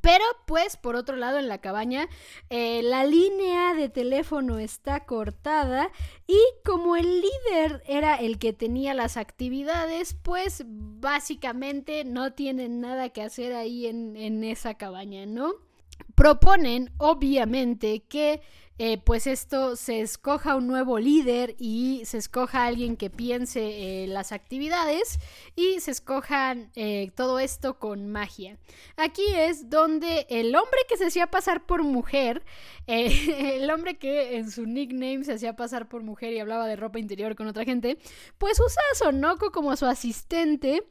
[0.00, 2.08] Pero pues por otro lado en la cabaña
[2.50, 5.90] eh, la línea de teléfono está cortada
[6.26, 13.08] y como el líder era el que tenía las actividades pues básicamente no tienen nada
[13.10, 15.65] que hacer ahí en, en esa cabaña, ¿no?
[16.14, 18.40] Proponen obviamente que
[18.78, 24.06] eh, pues esto se escoja un nuevo líder y se escoja alguien que piense eh,
[24.06, 25.18] las actividades
[25.54, 28.58] y se escojan eh, todo esto con magia.
[28.98, 32.44] Aquí es donde el hombre que se hacía pasar por mujer,
[32.86, 36.98] el hombre que en su nickname se hacía pasar por mujer y hablaba de ropa
[36.98, 37.96] interior con otra gente,
[38.36, 40.84] pues usa a Sonoko como su asistente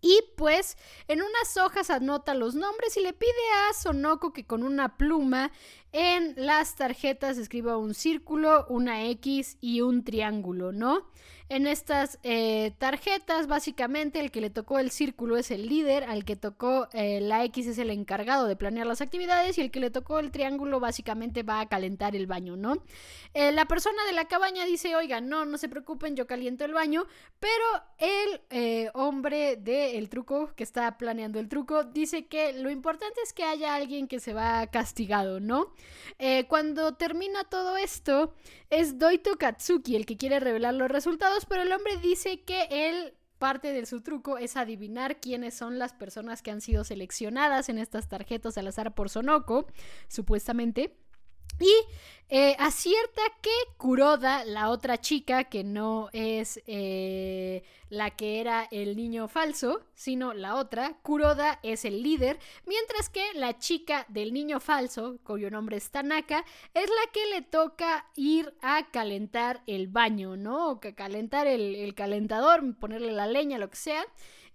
[0.00, 0.76] y pues
[1.08, 3.30] en unas hojas anota los nombres y le pide
[3.68, 5.50] a Sonoko que con una pluma
[5.92, 11.06] en las tarjetas escriba un círculo, una X y un triángulo, ¿no?
[11.50, 16.24] En estas eh, tarjetas, básicamente, el que le tocó el círculo es el líder, al
[16.24, 19.80] que tocó eh, la X es el encargado de planear las actividades y el que
[19.80, 22.84] le tocó el triángulo básicamente va a calentar el baño, ¿no?
[23.34, 26.72] Eh, la persona de la cabaña dice, oiga, no, no se preocupen, yo caliento el
[26.72, 27.08] baño,
[27.40, 27.64] pero
[27.98, 33.42] el hombre del truco, que está planeando el truco, dice que lo importante es que
[33.42, 35.74] haya alguien que se va castigado, ¿no?
[36.48, 38.34] cuando termina todo esto,
[38.70, 43.14] es Doito Katsuki el que quiere revelar los resultados, pero el hombre dice que él
[43.38, 47.78] parte de su truco es adivinar quiénes son las personas que han sido seleccionadas en
[47.78, 49.66] estas tarjetas al azar por Sonoko,
[50.08, 50.96] supuestamente.
[51.58, 51.72] Y
[52.32, 58.96] eh, acierta que Kuroda, la otra chica, que no es eh, la que era el
[58.96, 64.60] niño falso, sino la otra, Kuroda es el líder, mientras que la chica del niño
[64.60, 70.36] falso, cuyo nombre es Tanaka, es la que le toca ir a calentar el baño,
[70.36, 70.70] ¿no?
[70.70, 74.06] O que calentar el, el calentador, ponerle la leña, lo que sea.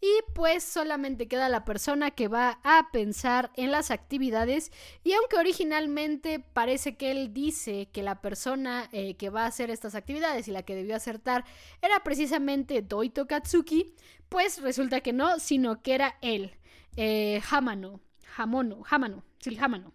[0.01, 4.71] Y pues solamente queda la persona que va a pensar en las actividades.
[5.03, 9.69] Y aunque originalmente parece que él dice que la persona eh, que va a hacer
[9.71, 11.45] estas actividades y la que debió acertar
[11.81, 13.95] era precisamente Doito Katsuki,
[14.29, 16.55] pues resulta que no, sino que era él,
[16.97, 18.01] eh, Hamano,
[18.37, 19.94] Hamono, Hamano, sí, Hamano.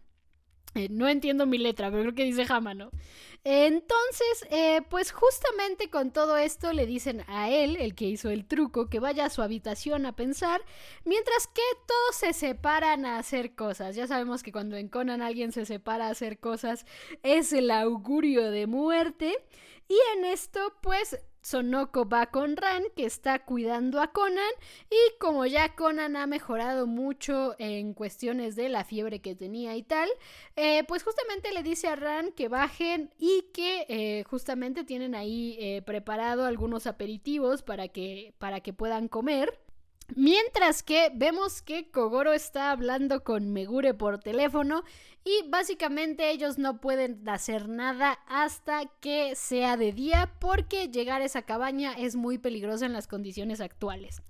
[0.74, 2.90] Eh, no entiendo mi letra, pero creo que dice Hamano.
[3.42, 8.44] Entonces, eh, pues justamente con todo esto le dicen a él, el que hizo el
[8.44, 10.62] truco, que vaya a su habitación a pensar,
[11.04, 13.96] mientras que todos se separan a hacer cosas.
[13.96, 16.84] Ya sabemos que cuando en Conan alguien se separa a hacer cosas
[17.22, 19.34] es el augurio de muerte.
[19.88, 24.52] Y en esto, pues Sonoko va con Ran, que está cuidando a Conan,
[24.90, 29.82] y como ya Conan ha mejorado mucho en cuestiones de la fiebre que tenía y
[29.82, 30.08] tal,
[30.56, 35.56] eh, pues justamente le dice a Ran que bajen y que eh, justamente tienen ahí
[35.60, 39.58] eh, preparado algunos aperitivos para que, para que puedan comer.
[40.16, 44.82] Mientras que vemos que Kogoro está hablando con Megure por teléfono
[45.24, 51.26] y básicamente ellos no pueden hacer nada hasta que sea de día porque llegar a
[51.26, 54.22] esa cabaña es muy peligroso en las condiciones actuales.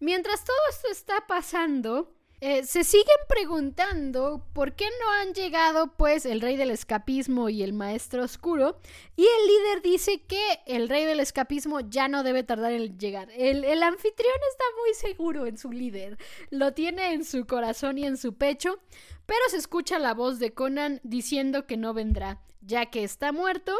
[0.00, 6.24] Mientras todo esto está pasando, Eh, se siguen preguntando por qué no han llegado pues
[6.24, 8.78] el rey del escapismo y el maestro oscuro
[9.16, 13.28] y el líder dice que el rey del escapismo ya no debe tardar en llegar.
[13.32, 16.16] El, el anfitrión está muy seguro en su líder,
[16.50, 18.78] lo tiene en su corazón y en su pecho,
[19.28, 23.74] pero se escucha la voz de Conan diciendo que no vendrá ya que está muerto.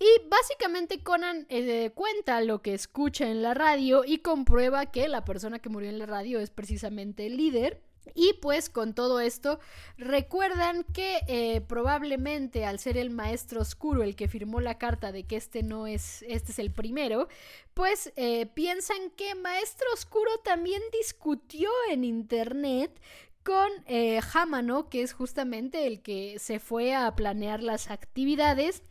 [0.00, 5.24] Y básicamente Conan eh, cuenta lo que escucha en la radio y comprueba que la
[5.24, 7.80] persona que murió en la radio es precisamente el líder.
[8.14, 9.60] Y pues con todo esto
[9.96, 15.24] recuerdan que eh, probablemente al ser el maestro oscuro el que firmó la carta de
[15.24, 17.28] que este no es, este es el primero,
[17.74, 22.98] pues eh, piensan que maestro oscuro también discutió en internet
[23.48, 24.20] con eh,
[24.90, 28.82] que es justamente el que se fue a planear las actividades.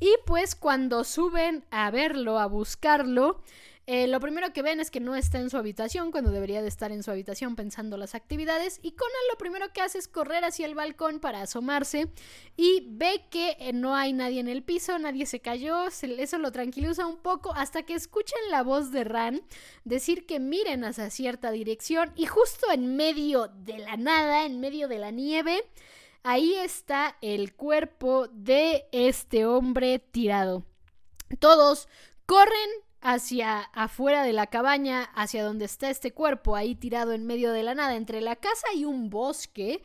[0.00, 3.42] Y pues cuando suben a verlo, a buscarlo,
[3.90, 6.68] eh, lo primero que ven es que no está en su habitación cuando debería de
[6.68, 10.44] estar en su habitación pensando las actividades y Conan lo primero que hace es correr
[10.44, 12.12] hacia el balcón para asomarse
[12.54, 16.52] y ve que eh, no hay nadie en el piso, nadie se cayó, eso lo
[16.52, 19.40] tranquiliza un poco hasta que escuchan la voz de Ran
[19.84, 24.88] decir que miren hacia cierta dirección y justo en medio de la nada, en medio
[24.88, 25.64] de la nieve,
[26.24, 30.66] ahí está el cuerpo de este hombre tirado.
[31.38, 31.88] Todos
[32.26, 32.68] corren
[33.00, 37.62] hacia afuera de la cabaña, hacia donde está este cuerpo ahí tirado en medio de
[37.62, 39.82] la nada, entre la casa y un bosque.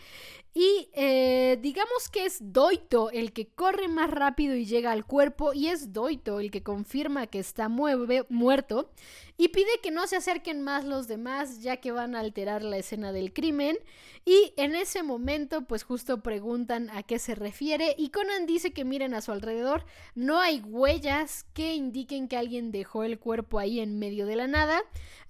[0.56, 5.54] Y eh, digamos que es Doito el que corre más rápido y llega al cuerpo
[5.54, 8.92] y es Doito el que confirma que está muerto
[9.36, 12.78] y pide que no se acerquen más los demás ya que van a alterar la
[12.78, 13.78] escena del crimen.
[14.26, 18.86] Y en ese momento pues justo preguntan a qué se refiere y Conan dice que
[18.86, 23.80] miren a su alrededor, no hay huellas que indiquen que alguien dejó el cuerpo ahí
[23.80, 24.82] en medio de la nada,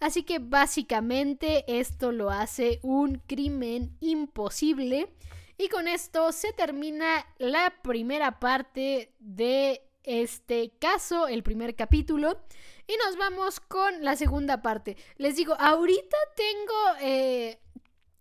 [0.01, 5.12] así que básicamente esto lo hace un crimen imposible
[5.57, 12.39] y con esto se termina la primera parte de este caso, el primer capítulo.
[12.87, 14.97] Y nos vamos con la segunda parte.
[15.17, 17.59] Les digo, ahorita tengo eh,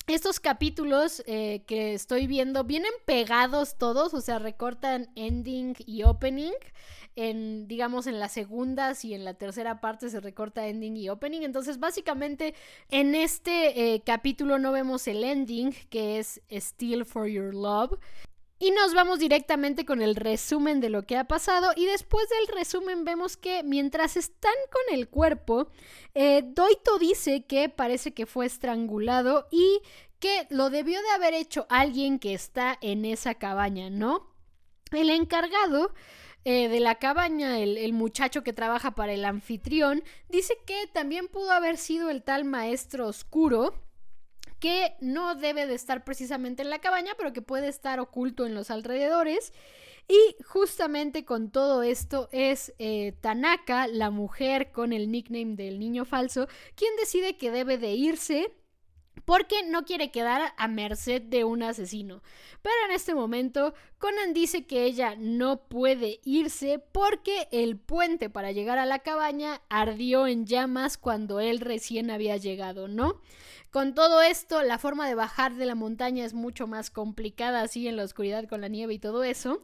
[0.06, 6.52] estos capítulos eh, que estoy viendo, vienen pegados todos, o sea, recortan ending y opening
[7.16, 11.42] en, digamos, en las segundas y en la tercera parte se recorta ending y opening.
[11.42, 12.54] Entonces, básicamente,
[12.90, 17.98] en este eh, capítulo no vemos el ending, que es Still for Your Love.
[18.58, 21.72] Y nos vamos directamente con el resumen de lo que ha pasado.
[21.74, 25.66] Y después del resumen vemos que mientras están con el cuerpo,
[26.14, 29.80] eh, Doito dice que parece que fue estrangulado y
[30.20, 34.30] que lo debió de haber hecho alguien que está en esa cabaña, ¿no?
[34.92, 35.92] El encargado
[36.44, 41.52] eh, de la cabaña, el, muchacho que trabaja para el anfitrión, dice que también pudo
[41.52, 43.74] haber sido el tal maestro oscuro
[44.58, 48.54] que no debe de estar precisamente en la cabaña, pero que puede estar oculto en
[48.54, 49.52] los alrededores.
[50.08, 56.04] Y justamente con todo esto es eh, Tanaka, la mujer con el nickname del niño
[56.04, 58.52] falso, quien decide que debe de irse
[59.24, 62.22] porque no quiere quedar a merced de un asesino.
[62.62, 68.52] Pero en este momento, Conan dice que ella no puede irse porque el puente para
[68.52, 73.20] llegar a la cabaña ardió en llamas cuando él recién había llegado, ¿no?
[73.70, 77.88] Con todo esto, la forma de bajar de la montaña es mucho más complicada así
[77.88, 79.62] en la oscuridad con la nieve y todo eso.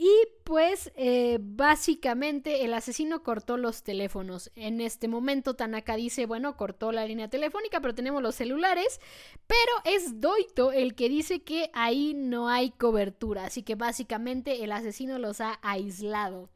[0.00, 0.08] Y
[0.44, 4.52] pues eh, básicamente el asesino cortó los teléfonos.
[4.54, 9.00] En este momento Tanaka dice, bueno, cortó la línea telefónica, pero tenemos los celulares.
[9.48, 13.46] Pero es Doito el que dice que ahí no hay cobertura.
[13.46, 16.48] Así que básicamente el asesino los ha aislado.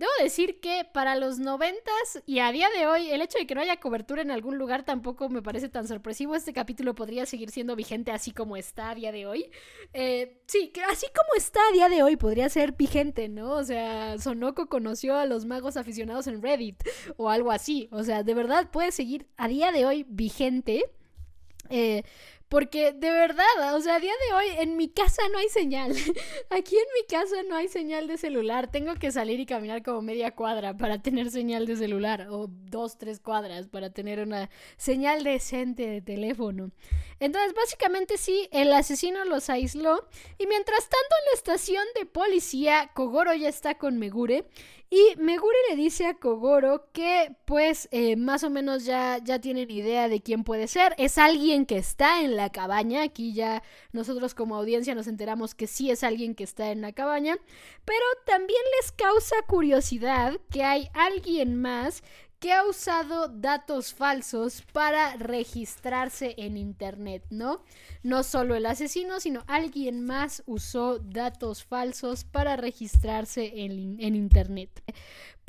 [0.00, 3.54] Debo decir que para los noventas y a día de hoy, el hecho de que
[3.54, 6.34] no haya cobertura en algún lugar tampoco me parece tan sorpresivo.
[6.34, 9.50] Este capítulo podría seguir siendo vigente así como está a día de hoy.
[9.92, 13.52] Eh, sí, así como está a día de hoy podría ser vigente, ¿no?
[13.52, 16.82] O sea, Sonoko conoció a los magos aficionados en Reddit
[17.18, 17.90] o algo así.
[17.92, 20.82] O sea, de verdad puede seguir a día de hoy vigente.
[21.68, 22.04] Eh,
[22.50, 25.92] porque de verdad, o sea, a día de hoy en mi casa no hay señal.
[26.50, 28.68] Aquí en mi casa no hay señal de celular.
[28.72, 32.26] Tengo que salir y caminar como media cuadra para tener señal de celular.
[32.28, 36.72] O dos, tres cuadras para tener una señal decente de teléfono.
[37.20, 40.08] Entonces, básicamente sí, el asesino los aisló.
[40.36, 44.44] Y mientras tanto en la estación de policía, Kogoro ya está con Megure.
[44.92, 49.70] Y Megure le dice a Kogoro que pues eh, más o menos ya, ya tienen
[49.70, 50.96] idea de quién puede ser.
[50.98, 53.02] Es alguien que está en la cabaña.
[53.02, 53.62] Aquí ya
[53.92, 57.36] nosotros como audiencia nos enteramos que sí es alguien que está en la cabaña.
[57.84, 62.02] Pero también les causa curiosidad que hay alguien más
[62.40, 67.62] que ha usado datos falsos para registrarse en Internet, ¿no?
[68.02, 74.70] No solo el asesino, sino alguien más usó datos falsos para registrarse en, en Internet.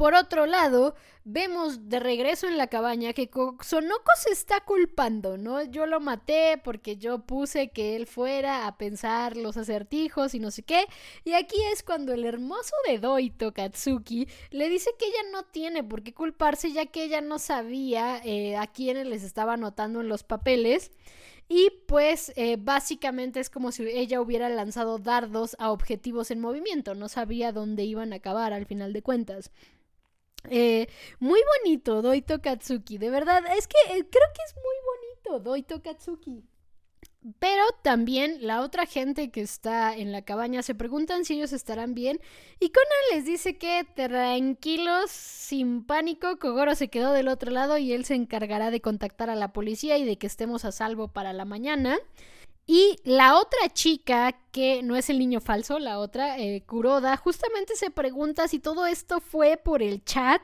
[0.02, 0.96] Por otro lado,
[1.26, 3.30] vemos de regreso en la cabaña que
[3.62, 5.62] Sonoko se está culpando, ¿no?
[5.62, 10.50] Yo lo maté porque yo puse que él fuera a pensar los acertijos y no
[10.50, 10.88] sé qué.
[11.24, 15.84] Y aquí es cuando el hermoso de Doito, Katsuki, le dice que ella no tiene
[15.84, 20.10] por qué culparse ya que ella no sabía eh, a quiénes les estaba anotando en
[20.10, 20.90] los papeles.
[21.48, 26.96] Y pues eh, básicamente es como si ella hubiera lanzado dardos a objetivos en movimiento,
[26.96, 29.52] no sabía dónde iban a acabar al final de cuentas.
[30.50, 30.88] Eh,
[31.20, 32.98] muy bonito, Doito Katsuki.
[32.98, 36.44] De verdad, es que eh, creo que es muy bonito, Doito Katsuki.
[37.38, 41.94] Pero también la otra gente que está en la cabaña se preguntan si ellos estarán
[41.94, 42.20] bien.
[42.60, 47.94] Y Conan les dice que tranquilos, sin pánico, Kogoro se quedó del otro lado y
[47.94, 51.32] él se encargará de contactar a la policía y de que estemos a salvo para
[51.32, 52.00] la mañana.
[52.74, 57.76] Y la otra chica, que no es el niño falso, la otra, eh, Kuroda, justamente
[57.76, 60.42] se pregunta si todo esto fue por el chat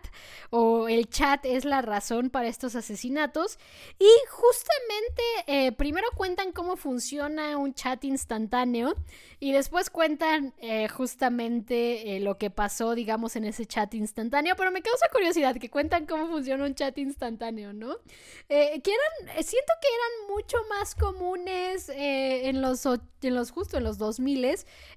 [0.50, 3.58] o el chat es la razón para estos asesinatos.
[3.98, 8.96] Y justamente eh, primero cuentan cómo funciona un chat instantáneo
[9.40, 14.56] y después cuentan eh, justamente lo que pasó, digamos, en ese chat instantáneo.
[14.58, 17.96] Pero me causa curiosidad que cuentan cómo funciona un chat instantáneo, ¿no?
[18.48, 21.90] que eran, siento que eran mucho más comunes
[22.50, 24.38] en, los, en los justo en los 2000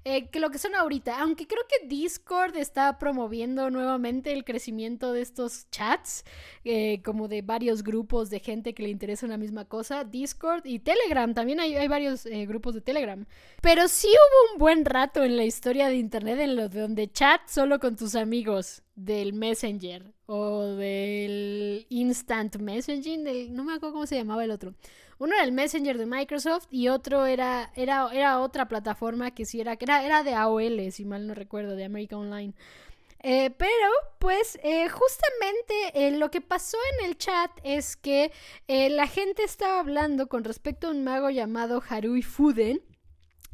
[0.05, 1.21] eh, que lo que son ahorita.
[1.21, 6.25] Aunque creo que Discord está promoviendo nuevamente el crecimiento de estos chats,
[6.65, 10.05] eh, como de varios grupos de gente que le interesa una misma cosa.
[10.05, 13.27] Discord y Telegram, también hay, hay varios eh, grupos de Telegram.
[13.61, 17.11] Pero sí hubo un buen rato en la historia de Internet en lo de donde
[17.11, 23.95] chat solo con tus amigos del Messenger o del Instant Messaging, del, no me acuerdo
[23.95, 24.75] cómo se llamaba el otro.
[25.21, 29.61] Uno era el Messenger de Microsoft y otro era, era, era otra plataforma que sí
[29.61, 32.55] era, era, era de AOL, si mal no recuerdo, de America Online.
[33.23, 38.33] Eh, pero, pues, eh, justamente eh, lo que pasó en el chat es que
[38.67, 42.81] la gente estaba hablando con respecto a un mago llamado Harui Fuden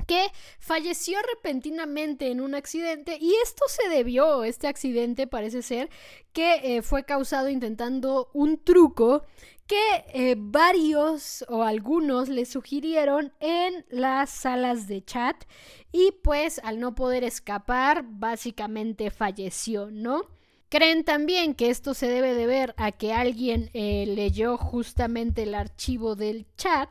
[0.07, 0.29] que
[0.61, 5.91] falleció repentinamente en un accidente y esto se debió, este accidente parece ser
[6.33, 9.25] que fue causado intentando un truco
[9.67, 15.45] que eh, varios o algunos le sugirieron en las salas de chat
[15.93, 20.23] y pues al no poder escapar básicamente falleció, ¿no?
[20.69, 25.55] Creen también que esto se debe de ver a que alguien eh, leyó justamente el
[25.55, 26.89] archivo del chat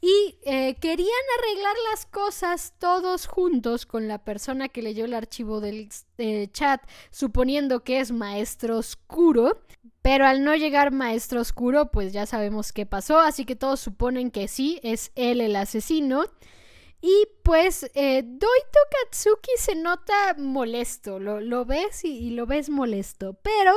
[0.00, 1.08] y eh, querían
[1.38, 5.88] arreglar las cosas todos juntos con la persona que leyó el archivo del
[6.52, 9.62] chat, suponiendo que es maestro oscuro.
[10.04, 14.30] Pero al no llegar Maestro Oscuro, pues ya sabemos qué pasó, así que todos suponen
[14.30, 16.26] que sí, es él el asesino.
[17.00, 23.72] Y pues eh, Doito Katsuki se nota molesto, lo, ves y, lo ves molesto, pero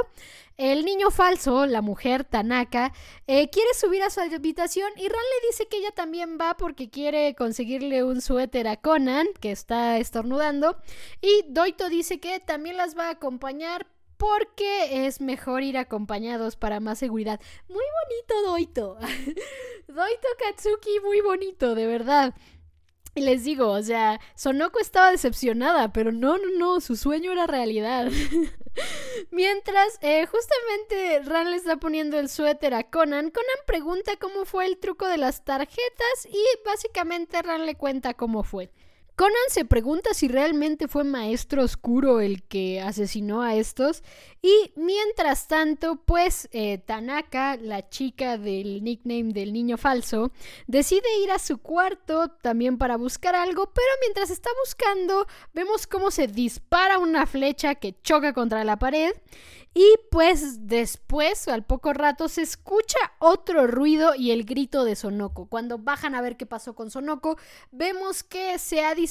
[0.58, 2.92] el niño falso, la mujer Tanaka,
[3.26, 6.90] eh, quiere subir a su habitación y Ran le dice que ella también va porque
[6.90, 10.76] quiere conseguirle un suéter a Conan, que está estornudando,
[11.22, 13.88] y Doito dice que también las va a acompañar,
[14.18, 17.40] porque es mejor ir acompañados para más seguridad.
[17.68, 18.98] Muy bonito, Doito.
[19.88, 22.36] Doito Katsuki, muy bonito, de verdad.
[23.18, 27.48] Y les digo, o sea, Sonoko estaba decepcionada, pero no, no, no, su sueño era
[27.48, 28.12] realidad.
[29.32, 34.68] Mientras, eh, justamente Ran le está poniendo el suéter a Conan, Conan pregunta cómo fue
[34.68, 38.72] el truco de las tarjetas y básicamente Ran le cuenta cómo fue.
[39.18, 44.04] Conan se pregunta si realmente fue Maestro Oscuro el que asesinó a estos.
[44.44, 50.32] Y mientras tanto, pues eh, Tanaka, la chica del nickname del niño falso,
[50.68, 53.72] decide ir a su cuarto también para buscar algo.
[53.74, 59.14] Pero mientras está buscando, vemos cómo se dispara una flecha que choca contra la pared.
[59.80, 65.46] Y pues después, al poco rato, se escucha otro ruido y el grito de Sonoko.
[65.46, 67.38] Cuando bajan a ver qué pasó con Sonoko,
[67.72, 69.07] vemos que se ha disparado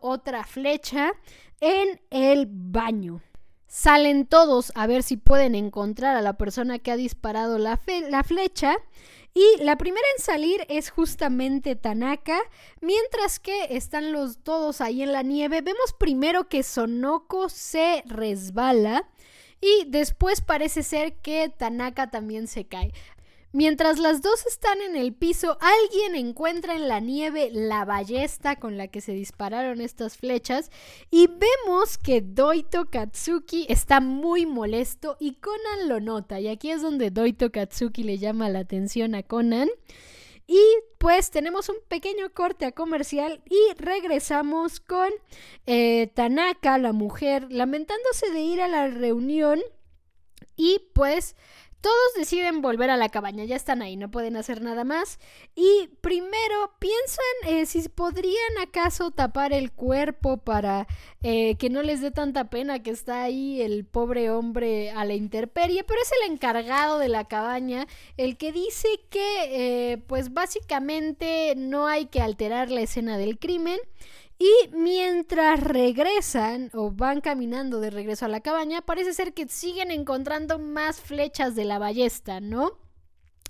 [0.00, 1.12] otra flecha
[1.60, 3.20] en el baño.
[3.66, 8.24] Salen todos a ver si pueden encontrar a la persona que ha disparado la, la
[8.24, 8.76] flecha.
[9.34, 12.38] Y la primera en salir es justamente Tanaka,
[12.80, 15.60] mientras que están los todos ahí en la nieve.
[15.60, 19.06] Vemos primero que Sonoko se resbala
[19.60, 22.92] y después parece ser que Tanaka también se cae.
[23.52, 28.76] Mientras las dos están en el piso, alguien encuentra en la nieve la ballesta con
[28.76, 30.70] la que se dispararon estas flechas
[31.10, 36.40] y vemos que Doito Katsuki está muy molesto y Conan lo nota.
[36.40, 39.70] Y aquí es donde Doito Katsuki le llama la atención a Conan.
[40.46, 40.60] Y
[40.98, 45.10] pues tenemos un pequeño corte a comercial y regresamos con
[45.66, 49.60] eh, Tanaka, la mujer, lamentándose de ir a la reunión
[50.56, 51.36] y pues
[51.80, 55.18] todos deciden volver a la cabaña, ya están ahí, no pueden hacer nada más.
[55.54, 60.86] Y primero piensan eh, si podrían acaso tapar el cuerpo para
[61.22, 65.14] eh, que no les dé tanta pena que está ahí el pobre hombre a la
[65.14, 71.54] intemperie, pero es el encargado de la cabaña el que dice que eh, pues básicamente
[71.56, 73.78] no hay que alterar la escena del crimen
[74.38, 79.90] y mientras regresan o van caminando de regreso a la cabaña, parece ser que siguen
[79.90, 82.78] encontrando más flechas de la ballesta, ¿no?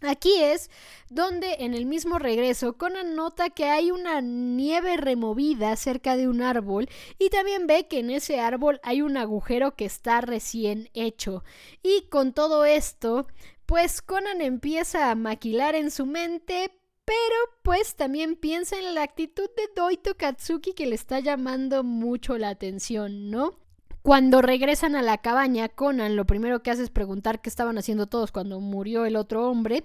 [0.01, 0.70] Aquí es
[1.11, 6.41] donde en el mismo regreso Conan nota que hay una nieve removida cerca de un
[6.41, 11.43] árbol y también ve que en ese árbol hay un agujero que está recién hecho.
[11.82, 13.26] Y con todo esto,
[13.66, 16.78] pues Conan empieza a maquilar en su mente
[17.09, 22.37] pero pues también piensa en la actitud de Doito Katsuki que le está llamando mucho
[22.37, 23.59] la atención, ¿no?
[24.03, 28.09] Cuando regresan a la cabaña, Conan lo primero que hace es preguntar qué estaban haciendo
[28.09, 29.85] todos cuando murió el otro hombre.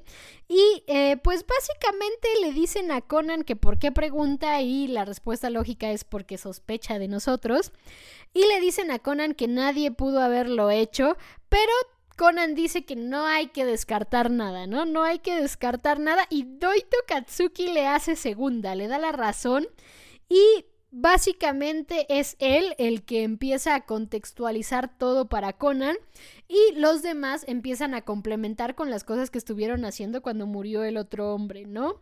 [0.50, 5.50] Y eh, pues básicamente le dicen a Conan que por qué pregunta y la respuesta
[5.50, 7.72] lógica es porque sospecha de nosotros.
[8.34, 11.16] Y le dicen a Conan que nadie pudo haberlo hecho,
[11.48, 11.72] pero
[12.18, 14.86] Conan dice que no hay que descartar nada, ¿no?
[14.86, 19.68] No hay que descartar nada y Doito Katsuki le hace segunda, le da la razón
[20.30, 25.96] y básicamente es él el que empieza a contextualizar todo para Conan
[26.48, 30.98] y los demás empiezan a complementar con las cosas que estuvieron haciendo cuando murió el
[30.98, 32.00] otro hombre, ¿no?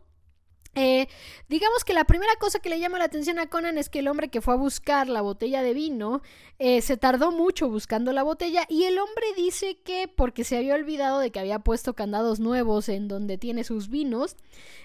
[0.73, 1.09] Eh,
[1.49, 4.07] digamos que la primera cosa que le llama la atención a Conan es que el
[4.07, 6.21] hombre que fue a buscar la botella de vino
[6.59, 10.75] eh, se tardó mucho buscando la botella y el hombre dice que porque se había
[10.75, 14.37] olvidado de que había puesto candados nuevos en donde tiene sus vinos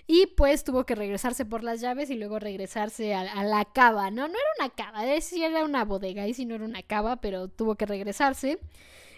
[0.08, 4.26] y pues tuvo que regresarse por las llaves y luego regresarse a, la cava, ¿no?
[4.26, 7.16] No era una cava, es decir, era una bodega y si no era una cava,
[7.16, 8.58] pero tuvo que regresarse.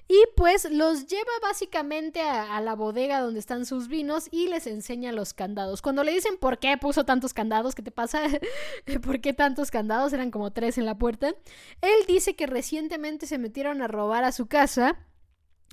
[0.09, 5.13] Y pues los lleva básicamente a, la bodega donde están sus vinos y les enseña
[5.13, 5.83] los candados.
[5.83, 8.23] Cuando le dicen por qué puso tantos candados, ¿qué te pasa?
[9.03, 10.15] ¿Por qué tantos candados?
[10.15, 11.35] Eran como tres en la puerta.
[11.83, 14.99] Él dice que recientemente se metieron a robar a su casa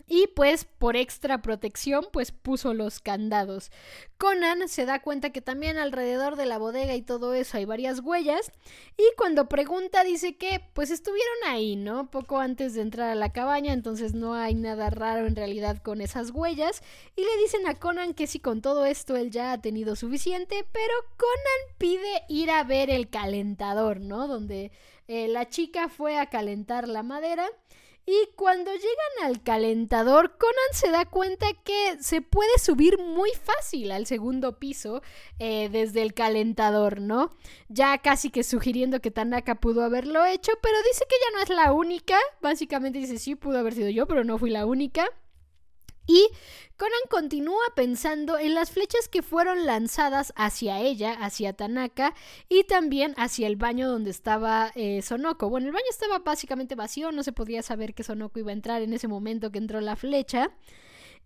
[0.07, 3.71] y pues por extra protección pues puso los candados.
[4.17, 7.99] Conan se da cuenta que también alrededor de la bodega y todo eso hay varias
[8.01, 8.51] huellas
[8.97, 12.09] y cuando pregunta dice que pues estuvieron ahí, ¿no?
[12.11, 16.01] Poco antes de entrar a la cabaña, entonces no hay nada raro en realidad con
[16.01, 16.81] esas huellas
[17.15, 20.65] y le dicen a Conan que si con todo esto él ya ha tenido suficiente,
[20.71, 24.27] pero Conan pide ir a ver el calentador, ¿no?
[24.27, 24.71] Donde
[25.07, 27.49] eh, la chica fue a calentar la madera
[28.05, 33.91] y cuando llegan al calentador, Conan se da cuenta que se puede subir muy fácil
[33.91, 35.01] al segundo piso
[35.39, 37.35] eh, desde el calentador, ¿no?
[37.67, 41.49] Ya casi que sugiriendo que Tanaka pudo haberlo hecho, pero dice que ya no es
[41.49, 42.17] la única.
[42.41, 45.07] Básicamente dice, sí, pudo haber sido yo, pero no fui la única.
[46.07, 46.29] Y
[46.77, 52.13] Conan continúa pensando en las flechas que fueron lanzadas hacia ella, hacia Tanaka,
[52.49, 55.49] y también hacia el baño donde estaba eh, Sonoko.
[55.49, 58.81] Bueno, el baño estaba básicamente vacío, no se podía saber que Sonoko iba a entrar
[58.81, 60.51] en ese momento que entró la flecha.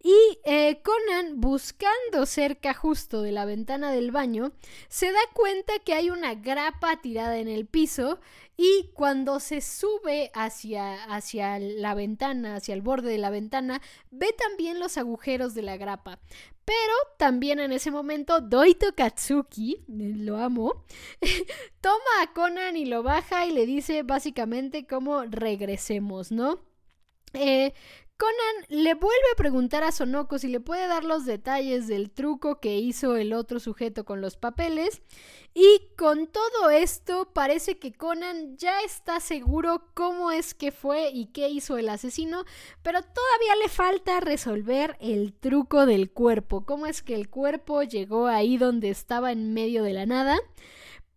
[0.01, 4.53] Y eh, Conan, buscando cerca justo de la ventana del baño,
[4.87, 8.19] se da cuenta que hay una grapa tirada en el piso
[8.55, 14.33] y cuando se sube hacia, hacia la ventana, hacia el borde de la ventana, ve
[14.37, 16.19] también los agujeros de la grapa.
[16.63, 20.85] Pero también en ese momento Doito Katsuki, lo amo,
[21.81, 26.59] toma a Conan y lo baja y le dice básicamente cómo regresemos, ¿no?
[27.33, 27.73] Eh,
[28.19, 32.59] Conan le vuelve a preguntar a Sonoko si le puede dar los detalles del truco
[32.59, 35.01] que hizo el otro sujeto con los papeles.
[35.53, 41.27] Y con todo esto parece que Conan ya está seguro cómo es que fue y
[41.27, 42.43] qué hizo el asesino,
[42.83, 48.27] pero todavía le falta resolver el truco del cuerpo, cómo es que el cuerpo llegó
[48.27, 50.37] ahí donde estaba en medio de la nada.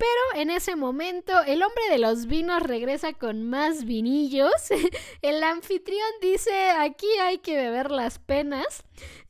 [0.03, 4.51] Pero en ese momento el hombre de los vinos regresa con más vinillos.
[5.23, 8.83] el anfitrión dice, aquí hay que beber las penas.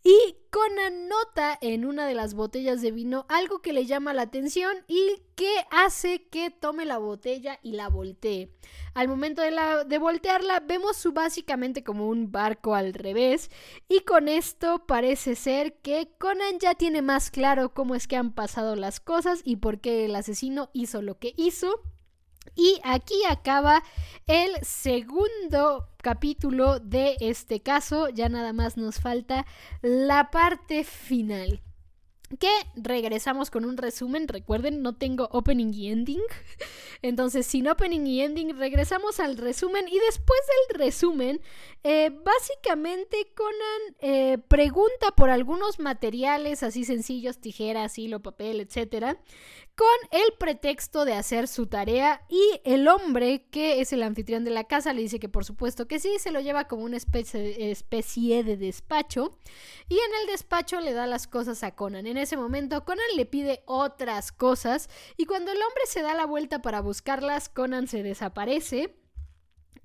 [0.05, 4.23] Y Conan nota en una de las botellas de vino algo que le llama la
[4.23, 8.53] atención y que hace que tome la botella y la voltee.
[8.95, 13.51] Al momento de, la, de voltearla vemos su básicamente como un barco al revés
[13.89, 18.35] y con esto parece ser que Conan ya tiene más claro cómo es que han
[18.35, 21.81] pasado las cosas y por qué el asesino hizo lo que hizo.
[22.55, 23.83] Y aquí acaba
[24.27, 28.09] el segundo capítulo de este caso.
[28.09, 29.47] Ya nada más nos falta
[29.81, 31.63] la parte final
[32.39, 34.29] que regresamos con un resumen.
[34.29, 36.21] Recuerden, no tengo opening y ending.
[37.03, 39.87] Entonces, sin opening y ending, regresamos al resumen.
[39.89, 41.41] Y después del resumen,
[41.85, 49.21] eh, básicamente Conan eh, pregunta por algunos materiales así sencillos, tijeras, hilo, papel, etcétera,
[49.77, 52.25] con el pretexto de hacer su tarea.
[52.29, 55.89] Y el hombre, que es el anfitrión de la casa, le dice que por supuesto
[55.89, 59.39] que sí, se lo lleva como una especie, de despacho.
[59.89, 62.07] Y en el despacho le da las cosas a Conan.
[62.07, 64.89] En ese momento, Conan le pide otras cosas.
[65.17, 69.02] Y cuando el hombre se da la vuelta para buscarlas, Conan se desaparece.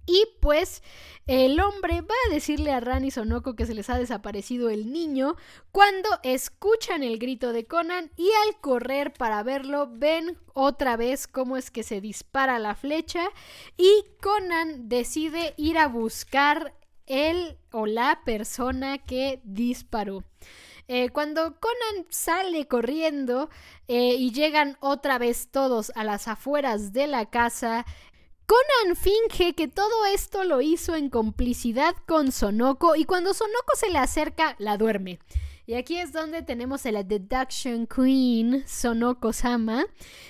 [0.07, 0.81] Y pues
[1.27, 4.93] el hombre va a decirle a Ran y Sonoko que se les ha desaparecido el
[4.93, 5.35] niño
[5.73, 11.57] cuando escuchan el grito de Conan y al correr para verlo ven otra vez cómo
[11.57, 13.27] es que se dispara la flecha
[13.75, 16.73] y Conan decide ir a buscar
[17.05, 20.23] el o la persona que disparó.
[20.89, 23.49] Eh, cuando Conan sale corriendo
[23.89, 27.85] eh, y llegan otra vez todos a las afueras de la casa,
[28.47, 33.89] Conan finge que todo esto lo hizo en complicidad con Sonoko y cuando Sonoko se
[33.89, 35.19] le acerca la duerme.
[35.69, 39.85] Y aquí es donde tenemos a la Deduction Queen, Sonoko Sama.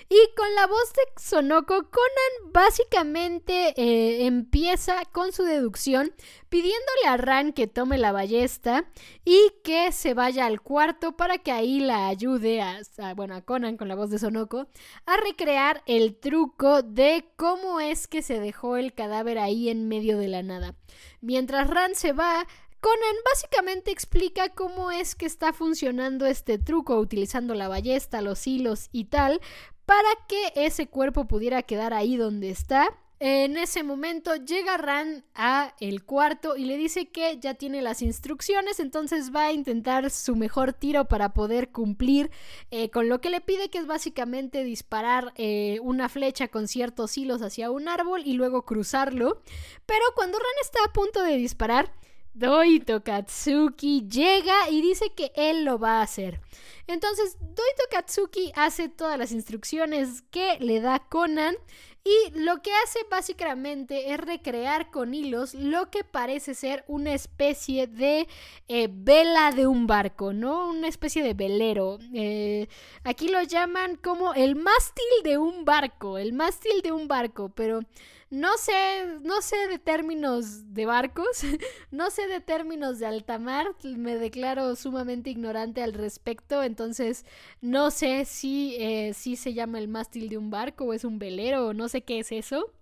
[0.09, 6.11] Y con la voz de Sonoko, Conan básicamente eh, empieza con su deducción
[6.49, 8.89] pidiéndole a Ran que tome la ballesta
[9.25, 12.81] y que se vaya al cuarto para que ahí la ayude a,
[13.15, 14.65] bueno, a Conan con la voz de Sonoko
[15.05, 20.17] a recrear el truco de cómo es que se dejó el cadáver ahí en medio
[20.17, 20.73] de la nada.
[21.21, 22.47] Mientras Ran se va,
[22.80, 28.89] Conan básicamente explica cómo es que está funcionando este truco utilizando la ballesta, los hilos
[28.91, 29.41] y tal
[29.88, 32.89] para que ese cuerpo pudiera quedar ahí donde está.
[33.19, 38.03] En ese momento llega Ran a el cuarto y le dice que ya tiene las
[38.03, 42.30] instrucciones, entonces va a intentar su mejor tiro para poder cumplir
[42.69, 47.17] eh, con lo que le pide, que es básicamente disparar eh, una flecha con ciertos
[47.17, 49.41] hilos hacia un árbol y luego cruzarlo.
[49.88, 51.91] Pero cuando Ran está a punto de disparar,
[52.38, 56.39] Doito Katsuki llega y dice que él lo va a hacer.
[56.85, 61.55] Entonces, Doito Katsuki hace todas las instrucciones que le da Conan
[62.03, 67.88] y lo que hace básicamente es recrear con hilos lo que parece ser una especie
[67.88, 68.27] de
[68.67, 70.69] eh, vela de un barco, ¿no?
[70.69, 71.97] Una especie de velero.
[72.13, 72.69] Eh,
[73.03, 77.81] aquí lo llaman como el mástil de un barco, el mástil de un barco, pero
[78.30, 81.43] no sé, no sé de términos de barcos,
[81.91, 87.25] no sé de términos de alta mar, me declaro sumamente ignorante al respecto, entonces
[87.61, 91.19] no sé si, eh, si se llama el mástil de un barco o es un
[91.19, 92.73] velero o no sé qué es eso.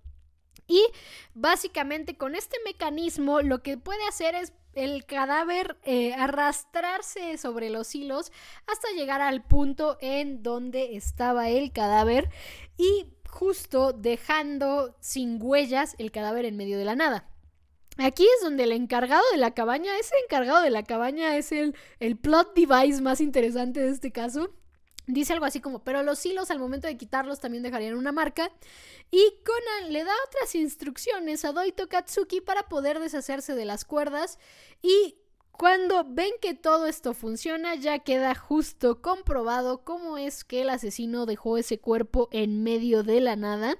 [0.67, 0.83] Y
[1.35, 7.93] básicamente con este mecanismo lo que puede hacer es el cadáver eh, arrastrarse sobre los
[7.93, 8.31] hilos
[8.67, 12.29] hasta llegar al punto en donde estaba el cadáver
[12.77, 17.29] y justo dejando sin huellas el cadáver en medio de la nada.
[17.97, 21.75] Aquí es donde el encargado de la cabaña, ese encargado de la cabaña es el,
[21.99, 24.53] el plot device más interesante de este caso.
[25.07, 28.51] Dice algo así como, pero los hilos al momento de quitarlos también dejarían una marca.
[29.11, 34.39] Y Conan le da otras instrucciones a Doito Katsuki para poder deshacerse de las cuerdas
[34.81, 35.19] y
[35.57, 41.25] cuando ven que todo esto funciona, ya queda justo comprobado cómo es que el asesino
[41.25, 43.77] dejó ese cuerpo en medio de la nada.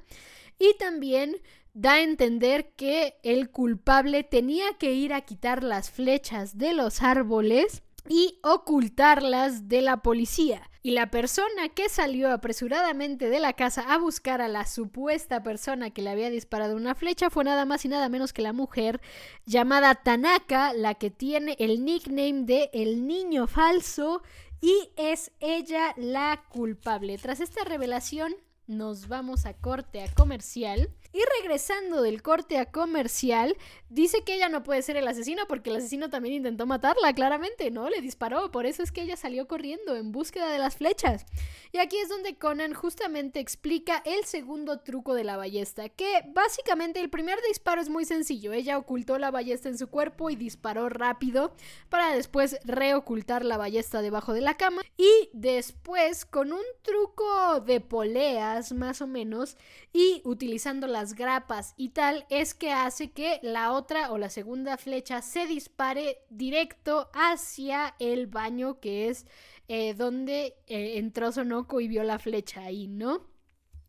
[0.57, 1.41] Y también
[1.73, 7.01] da a entender que el culpable tenía que ir a quitar las flechas de los
[7.01, 10.69] árboles y ocultarlas de la policía.
[10.81, 15.89] Y la persona que salió apresuradamente de la casa a buscar a la supuesta persona
[15.89, 19.01] que le había disparado una flecha fue nada más y nada menos que la mujer
[19.47, 24.21] llamada Tanaka, la que tiene el nickname de El Niño Falso
[24.61, 27.17] y es ella la culpable.
[27.17, 28.35] Tras esta revelación
[28.67, 33.55] nos vamos a corte a comercial Y regresando del corte a comercial,
[33.87, 37.71] dice que ella no puede ser el asesino porque el asesino también intentó matarla, claramente,
[37.71, 37.89] ¿no?
[37.89, 41.25] Le disparó, por eso es que ella salió corriendo en búsqueda de las flechas.
[41.71, 46.99] Y aquí es donde Conan justamente explica el segundo truco de la ballesta, que básicamente
[46.99, 48.51] el primer disparo es muy sencillo.
[48.51, 51.53] Ella ocultó la ballesta en su cuerpo y disparó rápido
[51.87, 54.81] para después reocultar la ballesta debajo de la cama.
[54.97, 59.55] Y después, con un truco de poleas, más o menos,
[59.93, 64.77] y utilizando las grapas y tal, es que hace que la otra o la segunda
[64.77, 69.25] flecha se dispare directo hacia el baño que es
[69.67, 73.35] eh, donde eh, entró Sonoko y vio la flecha ahí, ¿no?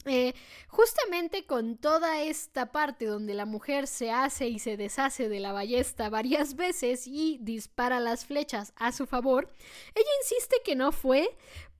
[0.08, 0.34] Eh,
[0.68, 5.50] justamente con toda esta parte donde la mujer se hace y se deshace de la
[5.50, 9.52] ballesta varias veces y dispara las flechas a su favor,
[9.96, 11.36] ella insiste que no fue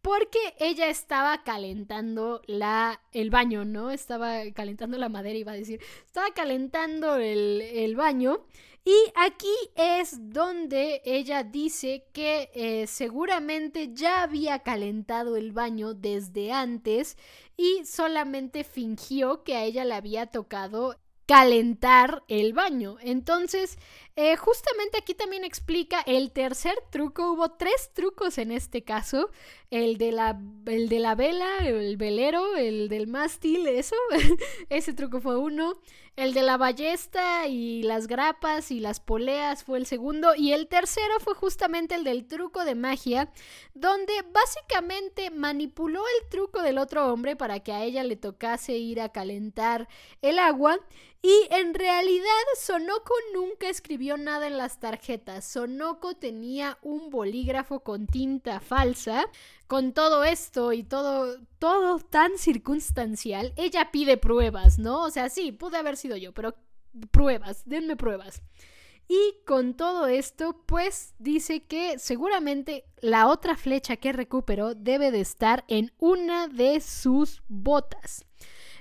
[0.07, 3.91] porque ella estaba calentando la, el baño, ¿no?
[3.91, 8.47] Estaba calentando la madera, iba a decir, estaba calentando el, el baño.
[8.85, 16.53] Y aquí es donde ella dice que eh, seguramente ya había calentado el baño desde
[16.53, 17.17] antes
[17.57, 20.95] y solamente fingió que a ella le había tocado
[21.27, 22.97] calentar el baño.
[23.01, 23.77] Entonces,
[24.17, 27.33] eh, justamente aquí también explica el tercer truco.
[27.33, 29.31] Hubo tres trucos en este caso.
[29.71, 33.97] El de la, el de la vela, el velero, el del mástil, eso.
[34.71, 35.79] Ese truco fue uno.
[36.17, 40.35] El de la ballesta y las grapas y las poleas fue el segundo.
[40.35, 43.31] Y el tercero fue justamente el del truco de magia,
[43.75, 49.03] donde básicamente manipuló el truco del otro hombre para que a ella le tocase ir
[49.03, 49.89] a calentar
[50.23, 50.79] el agua.
[51.21, 52.25] Y en realidad
[52.61, 55.45] Sonoko nunca escribió nada en las tarjetas.
[55.45, 59.25] Sonoko tenía un bolígrafo con tinta falsa.
[59.67, 65.03] Con todo esto y todo, todo tan circunstancial, ella pide pruebas, ¿no?
[65.03, 66.55] O sea, sí, pude haber sido yo, pero
[67.11, 68.43] pruebas, denme pruebas.
[69.09, 75.21] Y con todo esto, pues dice que seguramente la otra flecha que recuperó debe de
[75.21, 78.25] estar en una de sus botas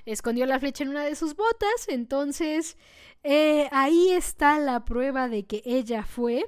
[0.06, 2.76] escondió la flecha en una de sus botas, entonces
[3.24, 6.46] eh, ahí está la prueba de que ella fue.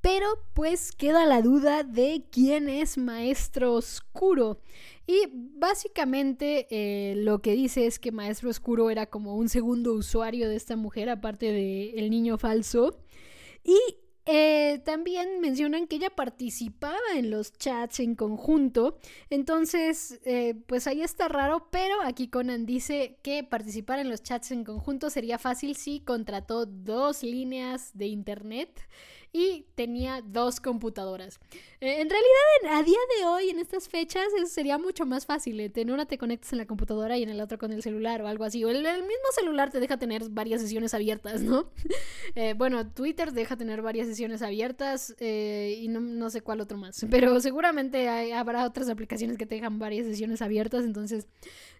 [0.00, 4.60] Pero pues queda la duda de quién es Maestro Oscuro.
[5.06, 10.48] Y básicamente eh, lo que dice es que Maestro Oscuro era como un segundo usuario
[10.50, 12.98] de esta mujer, aparte del el niño falso.
[13.64, 13.78] Y
[14.26, 18.98] eh, también mencionan que ella participaba en los chats en conjunto,
[19.28, 24.50] entonces eh, pues ahí está raro, pero aquí Conan dice que participar en los chats
[24.50, 28.88] en conjunto sería fácil si contrató dos líneas de internet
[29.36, 31.40] y tenía dos computadoras.
[31.80, 35.58] Eh, en realidad, a día de hoy, en estas fechas, sería mucho más fácil.
[35.58, 35.72] ¿eh?
[35.74, 38.28] En una te conectas en la computadora y en el otro con el celular o
[38.28, 38.62] algo así.
[38.62, 41.68] O el, mismo celular te deja tener varias sesiones abiertas, ¿no?
[42.36, 47.06] Eh, bueno, Twitter deja tener varias sesiones abiertas y no, sé cuál otro más.
[47.08, 50.84] Pero seguramente habrá otras aplicaciones que te dejan varias sesiones abiertas.
[50.84, 51.28] Entonces,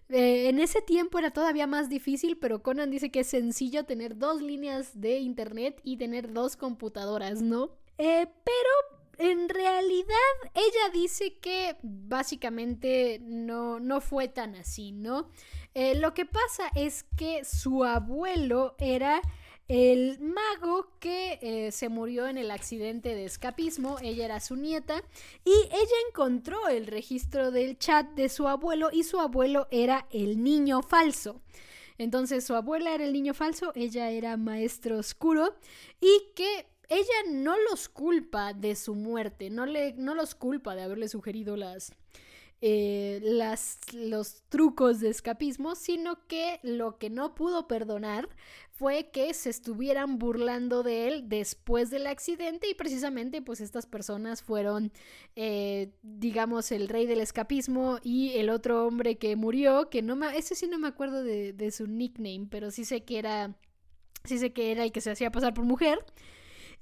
[0.09, 4.41] en ese tiempo era todavía más difícil, pero Conan dice que es sencillo tener dos
[4.41, 7.71] líneas de internet y tener dos computadoras, ¿no?
[7.97, 10.15] Eh, pero en realidad
[10.53, 15.29] ella dice que básicamente no, no fue tan así, ¿no?
[15.73, 19.21] Eh, lo que pasa es que su abuelo era
[19.67, 25.03] el mago que eh, se murió en el accidente de escapismo, ella era su nieta,
[25.43, 30.43] y ella encontró el registro del chat de su abuelo y su abuelo era el
[30.43, 31.41] niño falso.
[31.97, 35.55] Entonces su abuela era el niño falso, ella era maestro oscuro
[35.99, 40.83] y que ella no los culpa de su muerte, no, le, no los culpa de
[40.83, 41.93] haberle sugerido las,
[42.61, 48.29] eh, las, los trucos de escapismo, sino que lo que no pudo perdonar
[48.77, 54.43] fue que se estuvieran burlando de él después del accidente y precisamente pues estas personas
[54.43, 54.91] fueron
[55.37, 60.37] eh, digamos el rey del escapismo y el otro hombre que murió que no me
[60.37, 63.55] ese sí no me acuerdo de, de su nickname pero sí sé que era
[64.25, 65.99] sí sé que era el que se hacía pasar por mujer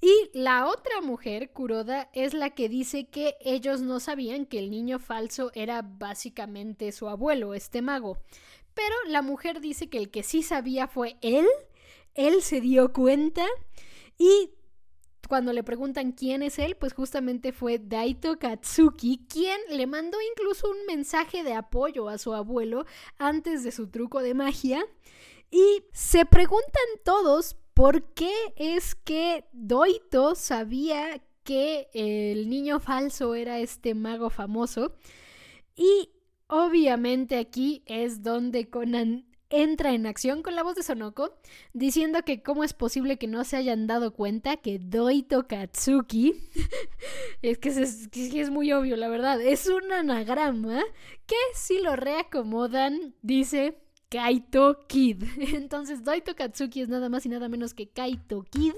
[0.01, 4.69] y la otra mujer, Kuroda, es la que dice que ellos no sabían que el
[4.69, 8.17] niño falso era básicamente su abuelo, este mago.
[8.73, 11.47] Pero la mujer dice que el que sí sabía fue él,
[12.15, 13.45] él se dio cuenta
[14.17, 14.51] y
[15.27, 20.69] cuando le preguntan quién es él, pues justamente fue Daito Katsuki, quien le mandó incluso
[20.69, 22.85] un mensaje de apoyo a su abuelo
[23.17, 24.85] antes de su truco de magia.
[25.49, 33.59] Y se preguntan todos ¿Por qué es que Doito sabía que el niño falso era
[33.59, 34.93] este mago famoso?
[35.75, 36.11] Y
[36.47, 41.31] obviamente aquí es donde Conan entra en acción con la voz de Sonoko,
[41.73, 46.33] diciendo que cómo es posible que no se hayan dado cuenta que Doito Katsuki,
[47.41, 50.81] es que es, es muy obvio, la verdad, es un anagrama
[51.27, 53.77] que si lo reacomodan dice
[54.09, 55.23] Kaito Kid.
[55.53, 58.73] Entonces, Doito Katsuki es nada más y nada menos que Kaito Kid.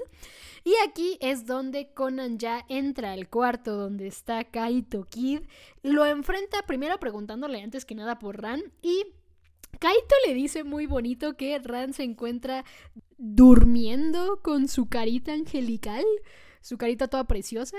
[0.64, 5.40] Y aquí es donde Conan ya entra al cuarto donde está Kaito Kid.
[5.82, 9.04] Lo enfrenta primero preguntándole antes que nada por Ran y
[9.78, 12.64] Kaito le dice muy bonito que Ran se encuentra
[13.18, 16.04] durmiendo con su carita angelical,
[16.60, 17.76] su carita toda preciosa,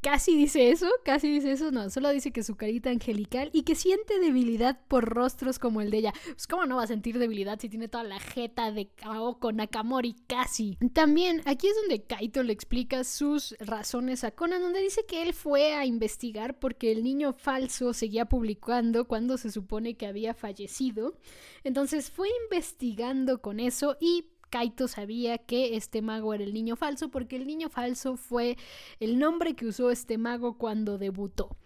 [0.00, 3.74] casi dice eso, casi dice eso, no, solo dice que su carita angelical y que
[3.74, 6.12] siente debilidad por rostros como el de ella.
[6.24, 10.14] Pues cómo no va a sentir debilidad si tiene toda la jeta de Kaoko Nakamori
[10.26, 10.78] casi.
[10.92, 15.34] También aquí es donde Kaito le explica sus razones a Conan, donde dice que él
[15.34, 21.16] fue a investigar porque el niño falso seguía publicando cuando se supone que había fallecido.
[21.64, 27.10] Entonces fue investigando con eso y Kaito sabía que este mago era el niño falso
[27.10, 28.56] porque el niño falso fue
[29.00, 31.56] el nombre que usó este mago cuando debutó.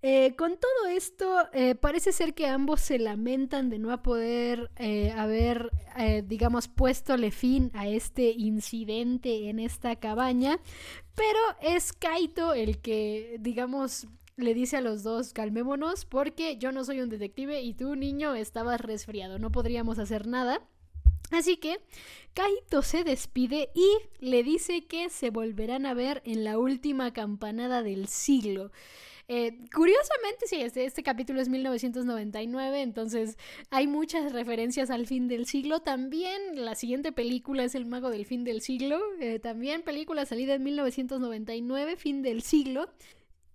[0.00, 5.10] Eh, con todo esto, eh, parece ser que ambos se lamentan de no poder eh,
[5.10, 5.72] haber,
[6.24, 10.60] digamos, puestole fin a este incidente en esta cabaña,
[11.16, 14.06] pero es Kaito el que, digamos,
[14.36, 18.36] le dice a los dos, calmémonos porque yo no soy un detective y tú, niño,
[18.36, 20.62] estabas resfriado, no podríamos hacer nada.
[21.30, 21.78] Así que
[22.34, 23.90] Kaito se despide y
[24.20, 28.70] le dice que se volverán a ver en la última campanada del siglo.
[29.30, 33.36] Eh, curiosamente, sí, este, este, capítulo es 1999, entonces
[33.68, 35.80] hay muchas referencias al fin del siglo.
[35.80, 38.98] También la siguiente película es El Mago del Fin del Siglo.
[39.20, 42.88] Eh, también película salida en 1999, fin del siglo.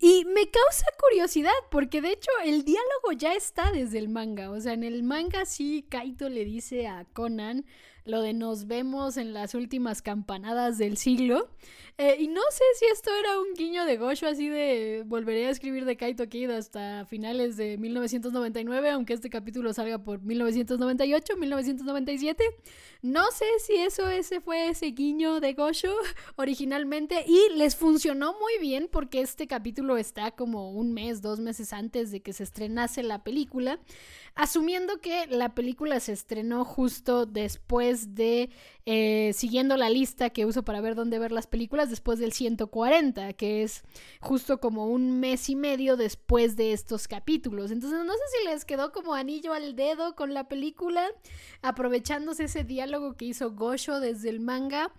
[0.06, 4.52] Y me causa curiosidad porque de hecho el diálogo ya está desde el manga.
[4.52, 7.66] O sea, en el manga sí Kaito le dice a Conan
[8.06, 11.50] lo de nos vemos en las últimas campanadas del siglo.
[12.00, 15.52] Eh, y no sé si esto era un guiño de Gosho así de volveré a
[15.52, 22.44] escribir de Kaito Kid hasta finales de 1999, aunque este capítulo salga por 1998, 1997.
[23.04, 25.94] No sé si eso ese fue ese guiño de Gosho
[26.36, 31.74] originalmente y les funcionó muy bien porque este capítulo está como un mes, dos meses
[31.74, 33.80] antes de que se estrenase la película.
[34.36, 38.50] Asumiendo que la película se estrenó justo después de,
[38.86, 43.34] eh, siguiendo la lista que uso para ver dónde ver las películas, después del 140,
[43.34, 43.84] que es
[44.20, 47.72] justo como un mes y medio después de estos capítulos.
[47.72, 51.08] Entonces no sé si les quedó como anillo al dedo con la película,
[51.62, 54.92] aprovechándose ese diálogo que hizo Gosho desde el manga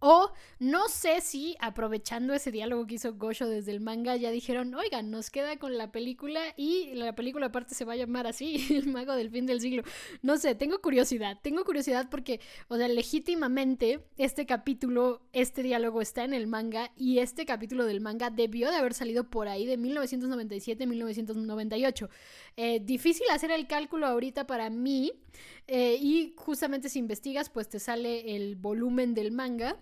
[0.00, 4.74] o no sé si aprovechando ese diálogo que hizo Gosho desde el manga ya dijeron,
[4.74, 8.66] oigan, nos queda con la película y la película aparte se va a llamar así,
[8.74, 9.82] El mago del fin del siglo.
[10.22, 16.24] No sé, tengo curiosidad, tengo curiosidad porque, o sea, legítimamente este capítulo, este diálogo está
[16.24, 19.78] en el manga y este capítulo del manga debió de haber salido por ahí de
[19.78, 22.08] 1997-1998.
[22.56, 25.12] Eh, difícil hacer el cálculo ahorita para mí
[25.66, 29.76] eh, y justamente si investigas pues te sale el volumen del manga.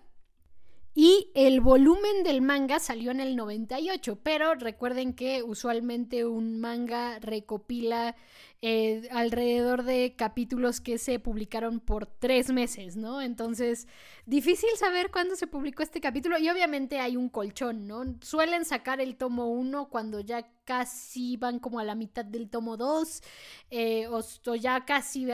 [0.95, 7.19] Y el volumen del manga salió en el 98, pero recuerden que usualmente un manga
[7.19, 8.15] recopila
[8.61, 13.21] eh, alrededor de capítulos que se publicaron por tres meses, ¿no?
[13.21, 13.87] Entonces,
[14.25, 18.03] difícil saber cuándo se publicó este capítulo y obviamente hay un colchón, ¿no?
[18.21, 22.77] Suelen sacar el tomo 1 cuando ya casi van como a la mitad del tomo
[22.77, 23.23] 2
[23.71, 25.25] eh, o, ya casi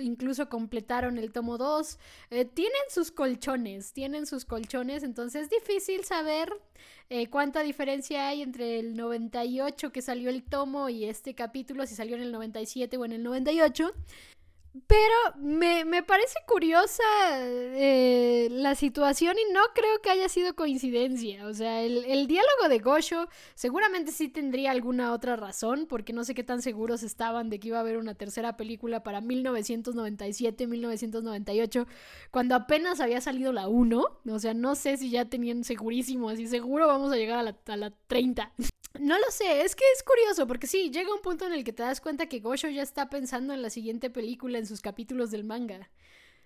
[0.00, 1.98] incluso completaron el tomo 2.
[2.30, 6.52] Eh, tienen sus colchones, tienen sus colchones, entonces es difícil saber
[7.14, 11.94] eh, cuánta diferencia hay entre el 98 que salió el tomo y este capítulo, si
[11.94, 13.92] salió en el 97 o en el 98.
[14.86, 17.02] Pero me, parece curiosa
[17.40, 21.46] eh, la situación y no creo que haya sido coincidencia.
[21.46, 26.24] O sea, el, el, diálogo de Gosho seguramente sí tendría alguna otra razón, porque no
[26.24, 31.86] sé qué tan seguros estaban de que iba a haber una tercera película para 1997-1998,
[32.30, 34.02] cuando apenas había salido la 1.
[34.30, 37.58] O sea, no sé si ya tenían segurísimo, así seguro vamos a llegar a la,
[37.66, 38.50] a la 30.
[39.00, 41.72] No lo sé, es que es curioso, porque sí, llega un punto en el que
[41.72, 45.30] te das cuenta que Gosho ya está pensando en la siguiente película en sus capítulos
[45.30, 45.90] del manga.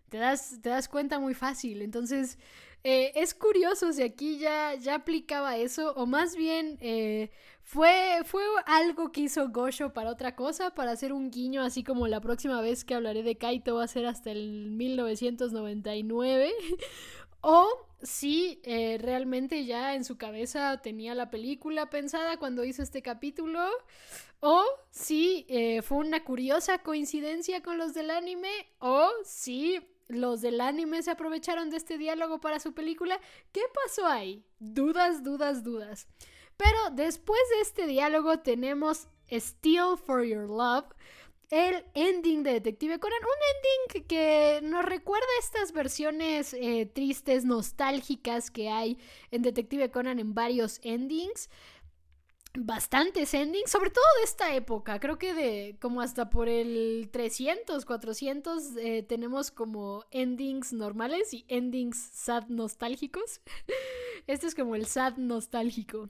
[0.08, 1.82] Te das, te das cuenta muy fácil.
[1.82, 2.38] Entonces,
[2.84, 7.30] eh, es curioso si aquí ya, ya aplicaba eso, o más bien eh,
[7.62, 12.06] fue, fue algo que hizo Gosho para otra cosa, para hacer un guiño, así como
[12.06, 16.52] la próxima vez que hablaré de Kaito va a ser hasta el 1999.
[17.40, 23.02] o si eh, realmente ya en su cabeza tenía la película pensada cuando hizo este
[23.02, 23.60] capítulo,
[24.40, 30.60] o si eh, fue una curiosa coincidencia con los del anime, o si los del
[30.60, 33.20] anime se aprovecharon de este diálogo para su película.
[33.52, 34.44] ¿Qué pasó ahí?
[34.58, 36.06] Dudas, dudas, dudas.
[36.56, 40.86] Pero después de este diálogo tenemos Steal for Your Love,
[41.50, 43.18] el ending de Detective Conan.
[43.22, 48.98] Un ending que nos recuerda estas versiones eh, tristes, nostálgicas que hay
[49.30, 51.48] en Detective Conan en varios endings
[52.58, 54.98] bastantes endings, sobre todo de esta época.
[55.00, 61.44] Creo que de como hasta por el 300, 400 eh, tenemos como endings normales y
[61.48, 63.40] endings sad nostálgicos.
[64.26, 66.08] este es como el sad nostálgico.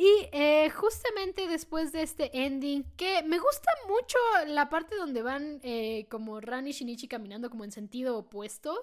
[0.00, 5.58] Y eh, justamente después de este ending, que me gusta mucho la parte donde van
[5.64, 8.80] eh, como Ran y Shinichi caminando como en sentido opuesto.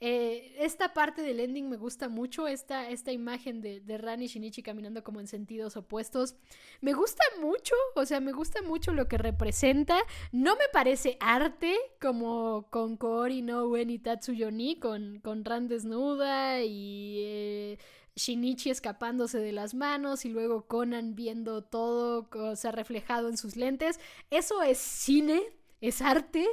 [0.00, 4.26] Eh, esta parte del ending me gusta mucho, esta, esta imagen de, de Ran y
[4.26, 6.34] Shinichi caminando como en sentidos opuestos.
[6.80, 9.96] Me gusta mucho, o sea, me gusta mucho lo que representa.
[10.32, 16.62] No me parece arte como con Koori no Uen y Tatsuyoni, con, con Ran desnuda
[16.62, 17.78] y
[18.18, 23.56] Shinichi escapándose de las manos y luego Conan viendo todo o sea, reflejado en sus
[23.56, 23.98] lentes.
[24.30, 25.40] Eso es cine,
[25.80, 26.46] es arte,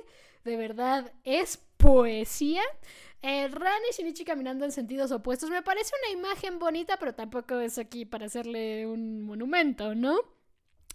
[0.43, 2.61] de verdad, es poesía.
[3.22, 7.59] Eh, Ran y Shinichi caminando en sentidos opuestos me parece una imagen bonita, pero tampoco
[7.59, 10.34] es aquí para hacerle un monumento, ¿no?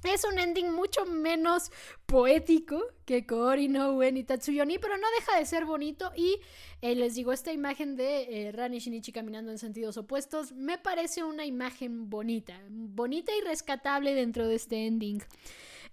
[0.05, 1.71] Es un ending mucho menos
[2.07, 6.11] poético que Koori no Uen y Tatsuyoni, pero no deja de ser bonito.
[6.17, 6.41] Y
[6.81, 10.79] eh, les digo, esta imagen de eh, Ran y Shinichi caminando en sentidos opuestos me
[10.79, 15.23] parece una imagen bonita, bonita y rescatable dentro de este ending.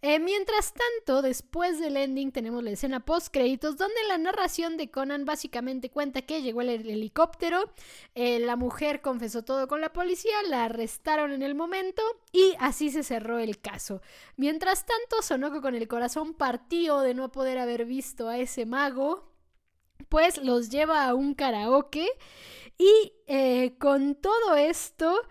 [0.01, 4.91] Eh, mientras tanto, después del ending tenemos la escena post créditos donde la narración de
[4.91, 7.71] Conan básicamente cuenta que llegó el helicóptero,
[8.13, 12.91] eh, la mujer confesó todo con la policía, la arrestaron en el momento y así
[12.91, 14.01] se cerró el caso.
[14.35, 19.31] Mientras tanto, Sonoko con el corazón partido de no poder haber visto a ese mago,
[20.09, 22.07] pues los lleva a un karaoke
[22.77, 25.21] y eh, con todo esto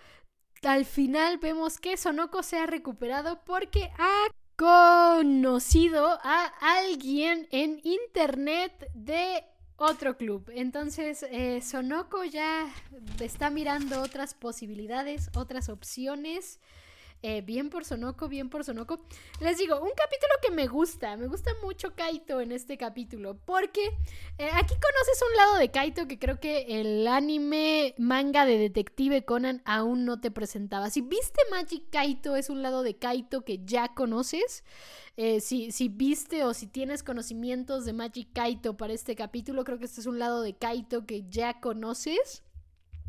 [0.63, 4.27] al final vemos que Sonoko se ha recuperado porque ha
[4.57, 9.45] conocido a alguien en internet de
[9.77, 10.51] otro club.
[10.55, 12.67] Entonces, eh, Sonoko ya
[13.21, 16.59] está mirando otras posibilidades, otras opciones.
[17.29, 19.01] Eh, bien por Sonoko, bien por Sonoko.
[19.41, 23.85] Les digo, un capítulo que me gusta, me gusta mucho Kaito en este capítulo, porque
[24.39, 29.25] eh, aquí conoces un lado de Kaito que creo que el anime manga de Detective
[29.25, 30.89] Conan aún no te presentaba.
[30.89, 34.63] Si viste Magic Kaito, es un lado de Kaito que ya conoces.
[35.17, 39.81] Eh, si, si viste o si tienes conocimientos de Magic Kaito para este capítulo, creo
[39.81, 42.45] que este es un lado de Kaito que ya conoces.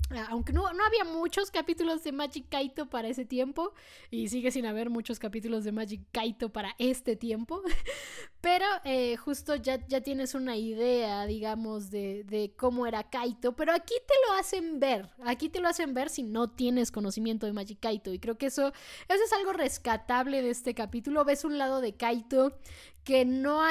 [0.10, 3.74] Ah, aunque no, no, había muchos capítulos de Magic Kaito para ese tiempo,
[4.10, 7.62] y sigue sin haber muchos capítulos de Magic Kaito para este tiempo,
[8.42, 13.74] pero eh, justo ya, ya tienes una idea, digamos, de, de, cómo era Kaito, pero
[13.74, 17.52] aquí te lo hacen ver, aquí te lo hacen ver si no tienes conocimiento de
[17.52, 18.68] Magic Kaito, y creo que eso,
[19.10, 22.58] eso es algo rescatable de este capítulo, ves un lado de Kaito
[23.04, 23.62] que no,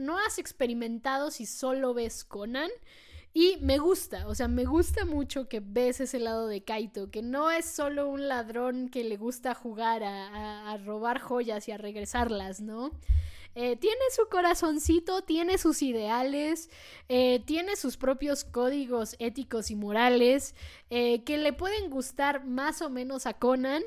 [0.00, 2.70] no has experimentado si solo ves Conan,
[3.38, 7.20] y me gusta, o sea, me gusta mucho que ves ese lado de Kaito, que
[7.20, 12.62] no es solo un ladrón que le gusta jugar a, robar joyas y a regresarlas,
[12.62, 12.92] ¿no?
[13.54, 16.70] Eh, tiene su corazoncito, tiene sus ideales,
[17.10, 20.54] eh, tiene sus propios códigos éticos y morales
[20.88, 23.82] eh, que le pueden gustar más o menos a Conan,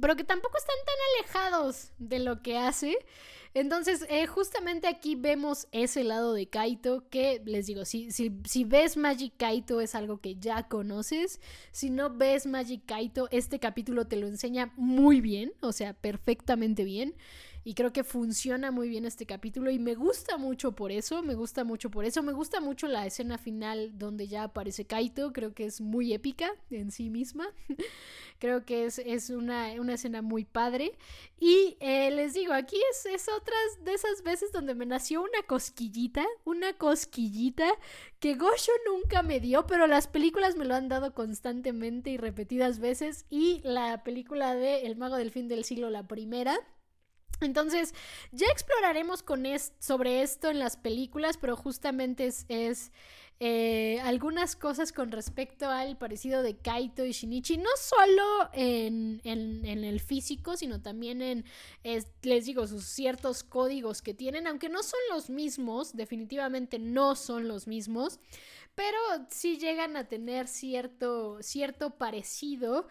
[0.00, 2.96] pero que tampoco están tan alejados de lo que hace.
[3.52, 8.64] Entonces, eh, justamente aquí vemos ese lado de Kaito que, les digo, si, si, si
[8.64, 11.40] ves Magic Kaito es algo que ya conoces.
[11.72, 16.84] Si no ves Magic Kaito, este capítulo te lo enseña muy bien, o sea, perfectamente
[16.84, 17.16] bien.
[17.62, 21.34] Y creo que funciona muy bien este capítulo y me gusta mucho por eso, me
[21.34, 25.52] gusta mucho por eso, me gusta mucho la escena final donde ya aparece Kaito, creo
[25.52, 27.48] que es muy épica en sí misma,
[28.38, 30.96] creo que es, es una, una, escena muy padre.
[31.38, 35.42] Y eh, les digo, aquí es, es otras de esas veces donde me nació una
[35.46, 37.68] cosquillita, una cosquillita
[38.20, 42.78] que Gosho nunca me dio, pero las películas me lo han dado constantemente y repetidas
[42.78, 43.26] veces.
[43.28, 46.58] Y la película de El mago del fin del siglo, la primera
[47.40, 47.94] entonces,
[48.32, 49.24] ya exploraremos
[49.78, 52.92] sobre esto en las películas, pero justamente es,
[53.42, 60.00] eh, algunas cosas con respecto al parecido de Kaito y Shinichi, no solo en, el
[60.00, 61.44] físico, sino también en,
[62.22, 67.48] les digo, sus ciertos códigos que tienen, aunque no son los mismos, definitivamente no son
[67.48, 68.20] los mismos,
[68.74, 68.98] pero
[69.30, 71.40] sí llegan a tener cierto
[71.98, 72.86] parecido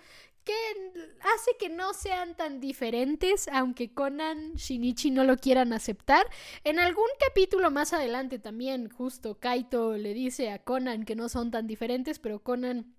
[0.50, 6.26] que hace que no sean tan diferentes, aunque Conan, Shinichi no lo quieran aceptar.
[6.64, 11.52] En algún capítulo más adelante también, justo Kaito le dice a Conan que no son
[11.52, 12.96] tan diferentes, pero Conan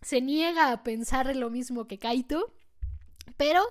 [0.00, 2.52] se niega a pensar lo mismo que Kaito.
[3.36, 3.62] Pero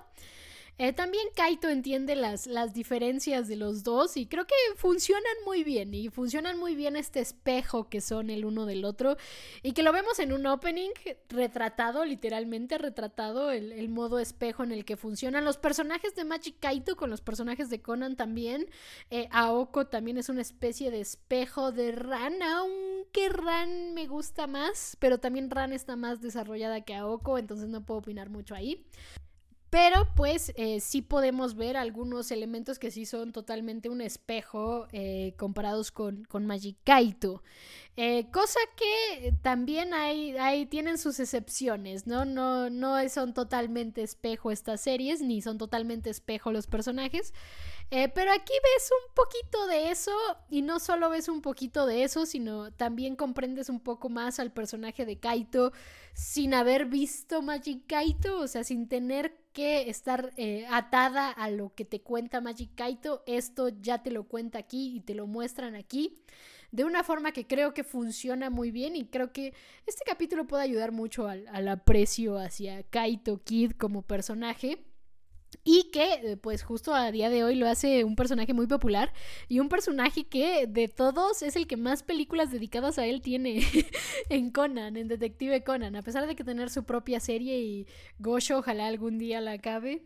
[0.82, 5.62] eh, también Kaito entiende las, las diferencias de los dos y creo que funcionan muy
[5.62, 9.16] bien y funcionan muy bien este espejo que son el uno del otro
[9.62, 10.90] y que lo vemos en un opening
[11.28, 16.96] retratado, literalmente retratado, el, modo espejo en el que funcionan los personajes de Magic Kaito
[16.96, 18.66] con los personajes de Conan también.
[19.10, 24.96] Eh, Aoko también es una especie de espejo de Ran, aunque Ran me gusta más,
[24.98, 28.84] pero también Ran está más desarrollada que Aoko, entonces no puedo opinar mucho ahí.
[29.72, 35.32] Pero pues eh, sí podemos ver algunos elementos que sí son totalmente un espejo eh,
[35.38, 37.42] comparados con, con Magic Kaito.
[37.96, 39.92] Eh, cosa que también
[40.68, 42.26] tienen sus excepciones, ¿no?
[42.26, 42.68] ¿no?
[42.68, 47.32] No son totalmente espejo estas series, ni son totalmente espejo los personajes.
[48.14, 50.12] Pero aquí ves un poquito de eso,
[50.48, 54.50] y no solo ves un poquito de eso, sino también comprendes un poco más al
[54.50, 55.72] personaje de Kaito
[56.14, 61.74] sin haber visto Magic Kaito, o sea, sin tener que estar eh, atada a lo
[61.74, 63.22] que te cuenta Magic Kaito.
[63.26, 66.22] Esto ya te lo cuenta aquí y te lo muestran aquí.
[66.70, 69.52] De una forma que creo que funciona muy bien y creo que
[69.86, 74.82] este capítulo puede ayudar mucho al aprecio hacia Kaito Kid como personaje.
[75.64, 79.12] Y que, eh, pues justo a día de hoy lo hace un personaje muy popular
[79.48, 83.62] y un personaje que de todos es el que más películas dedicadas a él tiene
[84.28, 87.86] en Conan, en Detective Conan, a pesar de que tener su propia serie y
[88.18, 90.02] Gosho ojalá algún día la acabe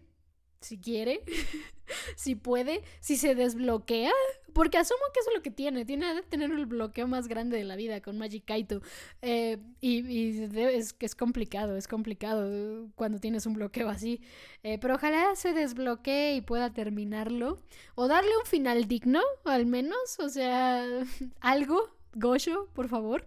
[0.60, 1.22] si quiere,
[2.16, 4.12] si puede, si se desbloquea,
[4.56, 7.58] porque asumo que eso es lo que tiene, tiene que tener el bloqueo más grande
[7.58, 8.80] de la vida con Magic Kaito.
[9.20, 14.22] Eh, y, es es complicado, es complicado cuando tienes un bloqueo así.
[14.62, 17.58] Eh, pero ojalá se desbloquee y pueda terminarlo.
[17.96, 20.18] O darle un final digno, al menos.
[20.20, 20.86] O sea,
[21.40, 23.26] algo, Gosho, por favor.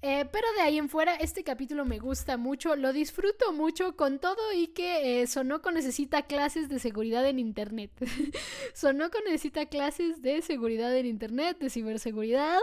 [0.00, 4.20] Eh, pero de ahí en fuera, este capítulo me gusta mucho, lo disfruto mucho con
[4.20, 7.90] todo y que eh, Sonoko necesita clases de seguridad en Internet.
[8.74, 12.60] Sonoko necesita clases de seguridad en Internet, de ciberseguridad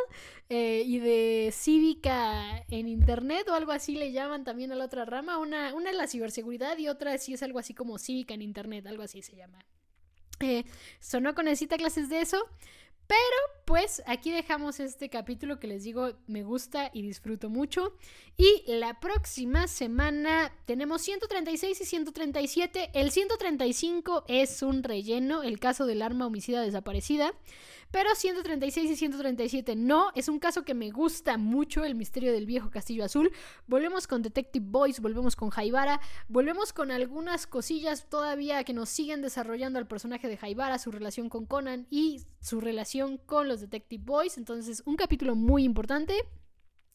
[0.48, 5.04] eh, y de cívica en Internet o algo así le llaman también a la otra
[5.04, 5.38] rama.
[5.38, 8.88] Una, una es la ciberseguridad y otra sí es algo así como cívica en Internet,
[8.88, 9.60] algo así se llama.
[11.00, 12.38] Sonoko necesita clases de eso.
[13.08, 13.18] Pero
[13.66, 17.96] pues aquí dejamos este capítulo que les digo me gusta y disfruto mucho.
[18.38, 22.92] Y la próxima semana tenemos 136 y 137.
[22.94, 27.34] El 135 es un relleno, el caso del arma homicida desaparecida.
[27.96, 30.12] Pero 136 y 137 no.
[30.16, 33.32] Es un caso que me gusta mucho, el misterio del viejo castillo azul.
[33.68, 39.22] Volvemos con Detective Boys, volvemos con Jaibara, volvemos con algunas cosillas todavía que nos siguen
[39.22, 44.04] desarrollando al personaje de Jaibara, su relación con Conan y su relación con los Detective
[44.06, 44.38] Boys.
[44.38, 46.16] Entonces, un capítulo muy importante.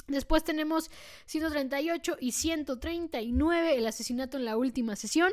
[0.07, 0.91] Después tenemos
[1.25, 5.33] 138 y 139, el asesinato en la última sesión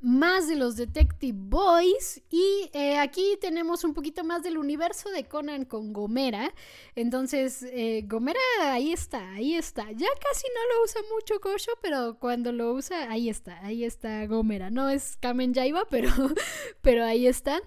[0.00, 5.24] más de los Detective Boys y eh, aquí tenemos un poquito más del universo de
[5.24, 6.54] Conan con Gomera.
[6.94, 9.84] Entonces, eh, Gomera ahí está, ahí está.
[9.92, 14.26] Ya casi no lo usa mucho Kosho, pero cuando lo usa, ahí está, ahí está
[14.26, 14.70] Gomera.
[14.70, 16.10] No es Kamen Jaiba, pero,
[16.80, 17.60] pero ahí está.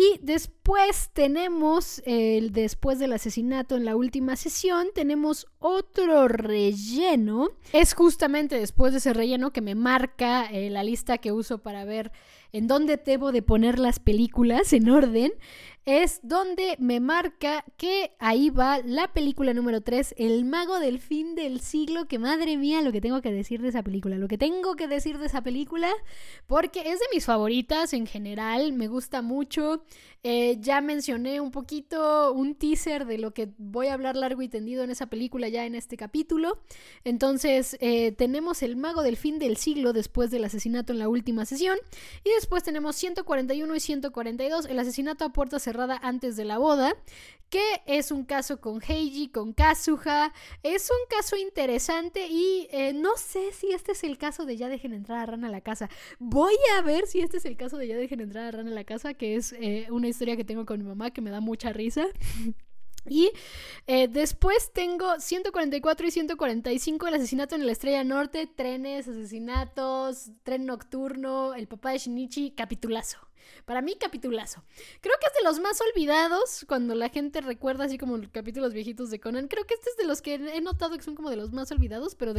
[0.00, 7.48] Y después tenemos, el, después del asesinato en la última sesión, tenemos otro relleno.
[7.72, 11.84] Es justamente después de ese relleno que me marca eh, la lista que uso para
[11.84, 12.12] ver
[12.52, 15.32] en dónde debo de poner las películas en orden
[15.88, 21.34] es donde me marca que ahí va la película número 3, El mago del fin
[21.34, 24.36] del siglo, que madre mía lo que tengo que decir de esa película, lo que
[24.36, 25.90] tengo que decir de esa película,
[26.46, 29.82] porque es de mis favoritas en general, me gusta mucho,
[30.24, 34.48] eh, ya mencioné un poquito, un teaser de lo que voy a hablar largo y
[34.48, 36.60] tendido en esa película ya en este capítulo,
[37.04, 41.46] entonces eh, tenemos El mago del fin del siglo después del asesinato en la última
[41.46, 41.78] sesión,
[42.24, 46.94] y después tenemos 141 y 142, el asesinato a puerta cerrada antes de la boda,
[47.50, 50.32] que es un caso con Heiji, con Kazuha.
[50.62, 54.68] Es un caso interesante y eh, no sé si este es el caso de ya
[54.68, 55.88] dejen entrar a Rana a la casa.
[56.18, 58.74] Voy a ver si este es el caso de ya dejen entrar a Rana a
[58.74, 61.40] la casa, que es eh, una historia que tengo con mi mamá que me da
[61.40, 62.06] mucha risa.
[63.10, 63.30] Y
[63.86, 70.66] eh, después tengo 144 y 145, el asesinato en la Estrella Norte, trenes, asesinatos, tren
[70.66, 73.27] nocturno, el papá de Shinichi, capitulazo.
[73.64, 74.64] Para mí, capitulazo.
[75.00, 78.72] Creo que es de los más olvidados cuando la gente recuerda así como los capítulos
[78.72, 79.48] viejitos de Conan.
[79.48, 81.70] Creo que este es de los que he notado que son como de los más
[81.70, 82.34] olvidados, pero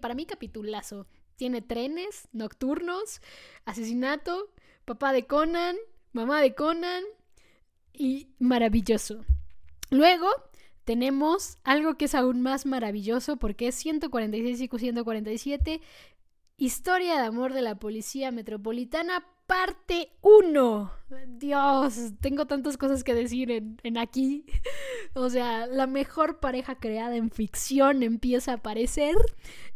[0.00, 1.06] para mí, capitulazo.
[1.36, 3.20] Tiene trenes, nocturnos,
[3.64, 4.52] asesinato,
[4.84, 5.76] papá de Conan,
[6.12, 7.02] mamá de Conan
[7.92, 9.24] y maravilloso.
[9.90, 10.28] Luego
[10.84, 15.80] tenemos algo que es aún más maravilloso porque es 146 y 147,
[16.60, 20.92] Historia de amor de la Policía Metropolitana, parte 1.
[21.26, 24.46] Dios, tengo tantas cosas que decir en, aquí.
[25.14, 29.16] O sea, la mejor pareja creada en ficción empieza a aparecer.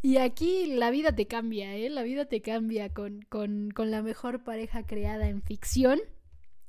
[0.00, 1.90] Y aquí la vida te cambia, ¿eh?
[1.90, 5.98] La vida te cambia con, con, con la mejor pareja creada en ficción.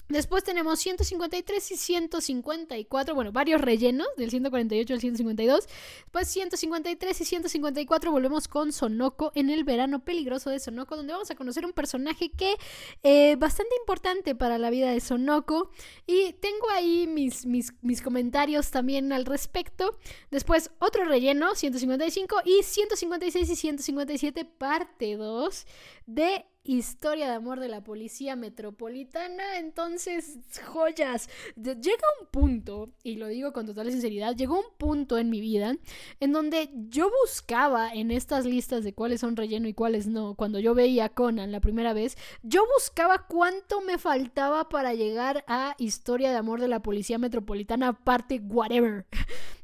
[0.08, 5.68] Después tenemos 153 y 154, bueno, varios rellenos del 148 al 152.
[6.04, 11.32] Después 153 y 154 volvemos con Sonoko en el verano peligroso de Sonoko, donde vamos
[11.32, 12.58] a conocer un personaje que es
[13.04, 15.72] eh, bastante importante para la vida de Sonoko.
[16.06, 19.98] Y tengo ahí mis, mis, mis comentarios también al respecto.
[20.30, 25.66] Después otro relleno, 155 y 156 y 157, parte 2
[26.06, 29.60] de historia de amor de la policía metropolitana.
[29.60, 31.30] Entonces, joyas.
[31.56, 35.76] Llega un punto, y lo digo con total sinceridad, llegó un punto en mi vida
[36.20, 40.36] en donde yo buscaba en estas listas de cuáles son relleno y cuáles no.
[40.36, 45.76] Cuando yo veía Conan la primera vez, yo buscaba cuánto me faltaba para llegar a
[45.78, 49.06] historia de amor de la policía metropolitana, parte whatever.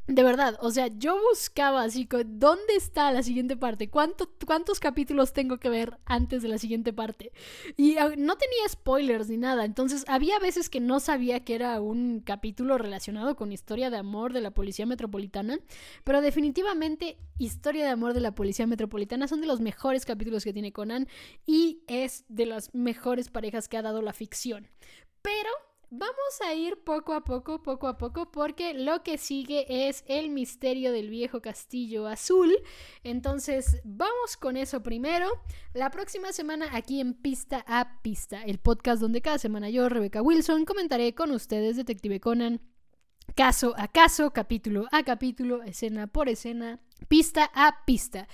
[0.07, 3.90] De verdad, o sea, yo buscaba así, ¿dónde está la siguiente parte?
[3.90, 7.32] ¿Cuántos capítulos tengo que ver antes de la siguiente parte?
[7.78, 11.80] Y ah, no tenía spoilers ni nada, entonces había veces que no sabía que era
[11.80, 15.60] un capítulo relacionado con historia de amor de la Policía Metropolitana,
[16.03, 20.52] pero definitivamente historia de amor de la Policía Metropolitana son de los mejores capítulos que
[20.52, 21.07] tiene Conan
[21.45, 24.68] y es de las mejores parejas que ha dado la ficción.
[25.22, 25.49] Pero
[25.93, 30.30] Vamos a ir poco a poco, poco a poco, porque lo que sigue es el
[30.30, 32.57] misterio del viejo castillo azul.
[33.03, 35.27] Entonces, vamos con eso primero.
[35.73, 40.22] La próxima semana aquí en Pista a Pista, el podcast donde cada semana yo, Rebeca
[40.22, 42.61] Wilson, comentaré con ustedes Detective Conan
[43.35, 48.30] caso a caso, capítulo a capítulo, escena por escena, pista a pista.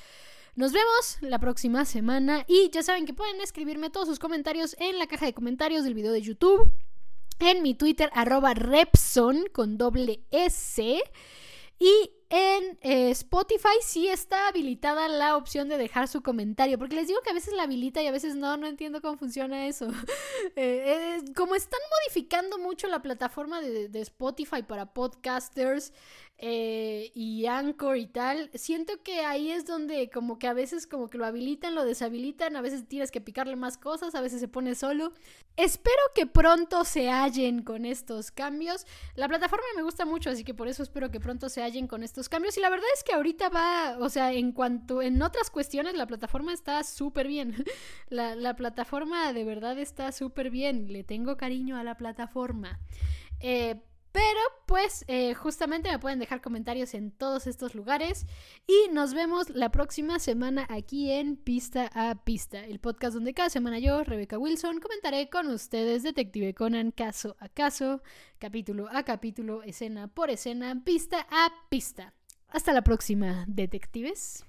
[0.54, 5.00] Nos vemos la próxima semana y ya saben que pueden escribirme todos sus comentarios en
[5.00, 6.72] la caja de comentarios del video de YouTube
[7.40, 11.02] en mi Twitter arroba Repson con doble S.
[11.80, 17.08] Y en eh, Spotify sí está habilitada la opción de dejar su comentario, porque les
[17.08, 19.88] digo que a veces la habilita y a veces no, no entiendo cómo funciona eso.
[20.56, 25.92] Eh, eh, como están modificando mucho la plataforma de, de Spotify para podcasters,
[26.40, 31.10] eh, y Anchor y tal, siento que ahí es donde como que a veces como
[31.10, 34.48] que lo habilitan, lo deshabilitan, a veces tienes que picarle más cosas, a veces se
[34.48, 35.14] pone solo.
[35.56, 38.86] Espero que pronto se hallen con estos cambios.
[39.16, 42.04] La plataforma me gusta mucho, así que por eso espero que pronto se hallen con
[42.04, 42.56] estos cambios.
[42.58, 46.06] Y la verdad es que ahorita va, o sea, en cuanto en otras cuestiones, la
[46.06, 47.56] plataforma está súper bien.
[48.10, 50.94] La, la plataforma de verdad está súper bien.
[50.94, 52.80] Le tengo cariño a la plataforma.
[53.40, 53.82] Eh,
[54.18, 58.26] pero pues eh, justamente me pueden dejar comentarios en todos estos lugares
[58.66, 63.52] y nos vemos la próxima semana aquí en Pista a Pista, el podcast donde cada
[63.52, 68.02] semana yo, Rebeca Wilson, comentaré con ustedes Detective Conan caso a caso,
[68.40, 72.16] capítulo a capítulo, escena por escena, pista a pista.
[72.48, 74.44] Hasta la próxima, detectives.